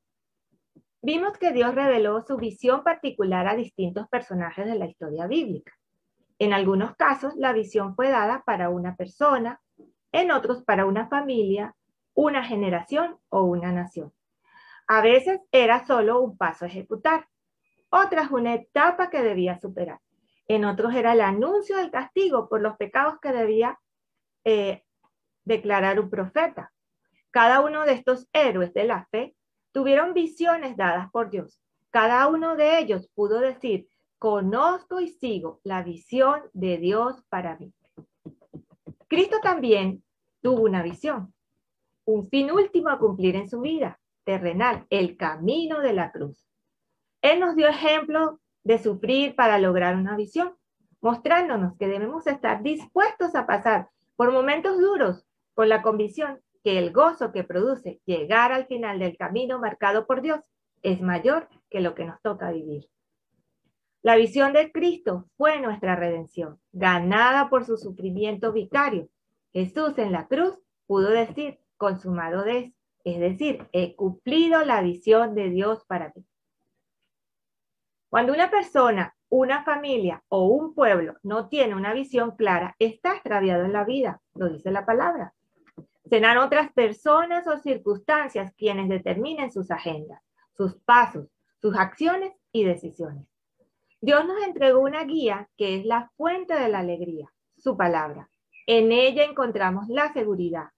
vimos 1.01 1.39
que 1.39 1.51
Dios 1.51 1.73
reveló 1.73 2.21
su 2.21 2.38
visión 2.38 2.84
particular 2.84 3.47
a 3.47 3.56
distintos 3.56 4.08
personajes 4.08 4.67
de 4.67 4.75
la 4.75 4.86
historia 4.86 5.25
bíblica. 5.25 5.73
En 6.38 6.54
algunos 6.54 6.95
casos, 6.95 7.34
la 7.36 7.51
visión 7.51 7.95
fue 7.95 8.10
dada 8.10 8.43
para 8.45 8.69
una 8.69 8.95
persona, 8.95 9.60
en 10.12 10.30
otros 10.30 10.63
para 10.63 10.86
una 10.86 11.08
familia, 11.08 11.75
una 12.13 12.43
generación 12.43 13.17
o 13.30 13.41
una 13.41 13.71
nación. 13.71 14.13
A 14.88 15.01
veces 15.01 15.41
era 15.51 15.84
solo 15.88 16.21
un 16.21 16.38
paso 16.38 16.65
a 16.65 16.67
ejecutar, 16.67 17.28
otras 17.96 18.32
una 18.32 18.54
etapa 18.54 19.10
que 19.10 19.22
debía 19.22 19.60
superar. 19.60 20.00
En 20.48 20.66
otros 20.66 20.94
era 20.94 21.14
el 21.14 21.22
anuncio 21.22 21.78
del 21.78 21.92
castigo 21.92 22.48
por 22.50 22.62
los 22.62 22.78
pecados 22.78 23.20
que 23.20 23.32
debía 23.32 23.80
eh, 24.44 24.84
declarar 25.44 26.00
un 26.00 26.10
profeta. 26.10 26.72
Cada 27.32 27.62
uno 27.62 27.86
de 27.86 27.94
estos 27.94 28.28
héroes 28.34 28.74
de 28.74 28.86
la 28.86 29.08
fe 29.12 29.36
Tuvieron 29.76 30.14
visiones 30.14 30.78
dadas 30.78 31.12
por 31.12 31.30
Dios. 31.30 31.62
Cada 31.90 32.28
uno 32.30 32.56
de 32.56 32.80
ellos 32.80 33.10
pudo 33.14 33.42
decir, 33.42 33.90
conozco 34.18 35.02
y 35.02 35.10
sigo 35.10 35.60
la 35.66 35.84
visión 35.84 36.44
de 36.54 36.78
Dios 36.78 37.22
para 37.28 37.58
mí. 37.58 37.74
Cristo 39.10 39.42
también 39.44 40.02
tuvo 40.42 40.62
una 40.62 40.82
visión, 40.82 41.34
un 42.06 42.30
fin 42.30 42.52
último 42.52 42.88
a 42.88 42.98
cumplir 42.98 43.36
en 43.36 43.50
su 43.50 43.60
vida 43.60 44.00
terrenal, 44.24 44.88
el 44.90 45.18
camino 45.18 45.82
de 45.82 45.92
la 45.92 46.14
cruz. 46.14 46.48
Él 47.26 47.40
nos 47.40 47.56
dio 47.56 47.68
ejemplo 47.68 48.40
de 48.64 48.78
sufrir 48.78 49.36
para 49.36 49.58
lograr 49.58 49.96
una 49.96 50.16
visión, 50.16 50.56
mostrándonos 51.02 51.76
que 51.76 51.88
debemos 51.88 52.28
estar 52.28 52.62
dispuestos 52.62 53.34
a 53.34 53.48
pasar 53.48 53.90
por 54.16 54.32
momentos 54.32 54.80
duros 54.80 55.26
con 55.56 55.68
la 55.68 55.82
convicción 55.82 56.40
que 56.64 56.78
el 56.78 56.94
gozo 56.94 57.32
que 57.32 57.44
produce 57.44 58.00
llegar 58.06 58.52
al 58.52 58.68
final 58.68 59.00
del 59.00 59.18
camino 59.18 59.58
marcado 59.58 60.06
por 60.06 60.22
Dios 60.22 60.40
es 60.84 61.02
mayor 61.02 61.50
que 61.72 61.80
lo 61.80 61.96
que 61.96 62.06
nos 62.06 62.22
toca 62.22 62.52
vivir. 62.52 62.92
La 64.04 64.18
visión 64.18 64.54
de 64.54 64.72
Cristo 64.72 65.28
fue 65.36 65.60
nuestra 65.60 65.96
redención, 65.96 66.60
ganada 66.74 67.50
por 67.50 67.66
su 67.66 67.78
sufrimiento 67.78 68.54
vicario. 68.54 69.10
Jesús 69.52 69.98
en 69.98 70.12
la 70.12 70.28
cruz 70.28 70.60
pudo 70.86 71.10
decir, 71.10 71.58
consumado 71.78 72.46
es, 72.46 72.72
es 73.04 73.20
decir, 73.20 73.68
he 73.72 73.96
cumplido 73.96 74.64
la 74.64 74.84
visión 74.84 75.34
de 75.34 75.50
Dios 75.50 75.86
para 75.88 76.12
ti. 76.12 76.24
Cuando 78.10 78.34
una 78.34 78.50
persona, 78.50 79.15
una 79.30 79.63
familia 79.63 80.24
o 80.30 80.46
un 80.46 80.74
pueblo 80.74 81.15
no 81.24 81.50
tiene 81.50 81.76
una 81.76 81.94
visión 81.94 82.36
clara, 82.36 82.76
está 82.80 83.13
extraviado 83.13 83.65
en 83.65 83.74
la 83.74 83.84
vida, 83.84 84.22
lo 84.36 84.50
dice 84.50 84.72
la 84.72 84.86
palabra. 84.86 85.34
Serán 86.10 86.38
otras 86.38 86.72
personas 86.72 87.48
o 87.48 87.58
circunstancias 87.58 88.54
quienes 88.58 88.89
determinen 88.89 89.52
sus 89.52 89.72
agendas, 89.72 90.22
sus 90.56 90.76
pasos, 90.76 91.28
sus 91.60 91.76
acciones 91.76 92.34
y 92.52 92.63
decisiones. 92.63 93.28
Dios 94.02 94.26
nos 94.26 94.44
entregó 94.46 94.82
una 94.82 95.04
guía 95.04 95.50
que 95.58 95.76
es 95.76 95.86
la 95.86 96.12
fuente 96.15 96.54
de 96.54 96.70
la 96.70 96.80
alegría, 96.80 97.34
su 97.58 97.76
palabra. 97.76 98.30
En 98.68 98.91
ella 98.91 99.24
encontramos 99.24 99.88
la 99.89 100.13
seguridad, 100.13 100.70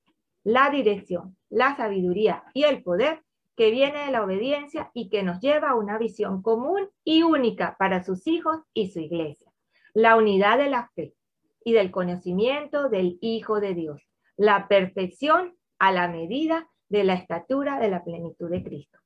la 0.44 0.70
dirección, 0.70 1.36
la 1.50 1.76
sabiduría 1.76 2.46
y 2.54 2.64
el 2.64 2.84
poder 2.84 3.24
que 3.58 3.72
viene 3.72 4.06
de 4.06 4.12
la 4.12 4.24
obediencia 4.24 4.92
y 4.94 5.10
que 5.10 5.24
nos 5.24 5.42
lleva 5.42 5.72
a 5.72 5.76
una 5.76 5.98
visión 5.98 6.42
común 6.42 6.90
y 7.04 7.24
única 7.24 7.76
para 7.78 8.04
sus 8.04 8.28
hijos 8.28 8.62
y 8.74 8.92
su 8.92 9.00
iglesia. 9.00 9.52
La 9.94 10.16
unidad 10.16 10.58
de 10.58 10.70
la 10.70 10.90
fe 10.96 11.16
y 11.66 11.74
del 11.74 11.92
conocimiento 11.92 12.88
del 12.88 13.18
Hijo 13.20 13.60
de 13.60 13.74
Dios 13.74 14.08
la 14.38 14.68
perfección 14.68 15.58
a 15.80 15.92
la 15.92 16.08
medida 16.08 16.70
de 16.90 17.04
la 17.04 17.16
estatura 17.16 17.80
de 17.80 17.90
la 17.90 18.04
plenitud 18.04 18.50
de 18.50 18.64
Cristo. 18.64 19.00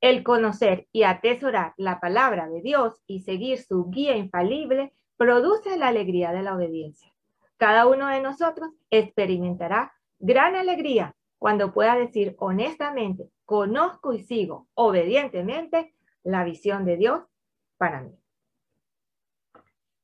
El 0.00 0.22
conocer 0.22 0.88
y 0.92 1.04
atesorar 1.04 1.72
la 1.78 2.00
palabra 2.00 2.48
de 2.48 2.60
Dios 2.60 3.00
y 3.06 3.20
seguir 3.20 3.58
su 3.62 3.88
guía 3.88 4.16
infalible 4.16 4.92
produce 5.16 5.78
la 5.78 5.88
alegría 5.88 6.32
de 6.32 6.42
la 6.42 6.54
obediencia. 6.54 7.10
Cada 7.56 7.86
uno 7.86 8.08
de 8.08 8.20
nosotros 8.20 8.70
experimentará 8.90 9.94
gran 10.18 10.56
alegría 10.56 11.14
cuando 11.46 11.72
pueda 11.72 11.94
decir 11.94 12.34
honestamente, 12.40 13.30
conozco 13.44 14.12
y 14.12 14.24
sigo 14.24 14.66
obedientemente 14.74 15.94
la 16.24 16.42
visión 16.42 16.84
de 16.84 16.96
Dios 16.96 17.20
para 17.76 18.00
mí. 18.00 18.10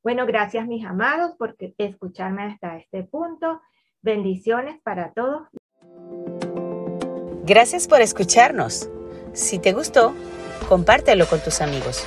Bueno, 0.05 0.24
gracias 0.24 0.68
mis 0.68 0.87
amados 0.87 1.33
por 1.37 1.57
escucharme 1.78 2.44
hasta 2.44 2.76
este 2.76 3.02
punto. 3.02 3.61
Bendiciones 4.02 4.81
para 4.85 5.12
todos. 5.14 5.48
Gracias 7.44 7.88
por 7.88 8.00
escucharnos. 8.00 8.88
Si 9.33 9.59
te 9.59 9.72
gustó, 9.72 10.14
compártelo 10.68 11.26
con 11.26 11.40
tus 11.40 11.61
amigos. 11.61 12.07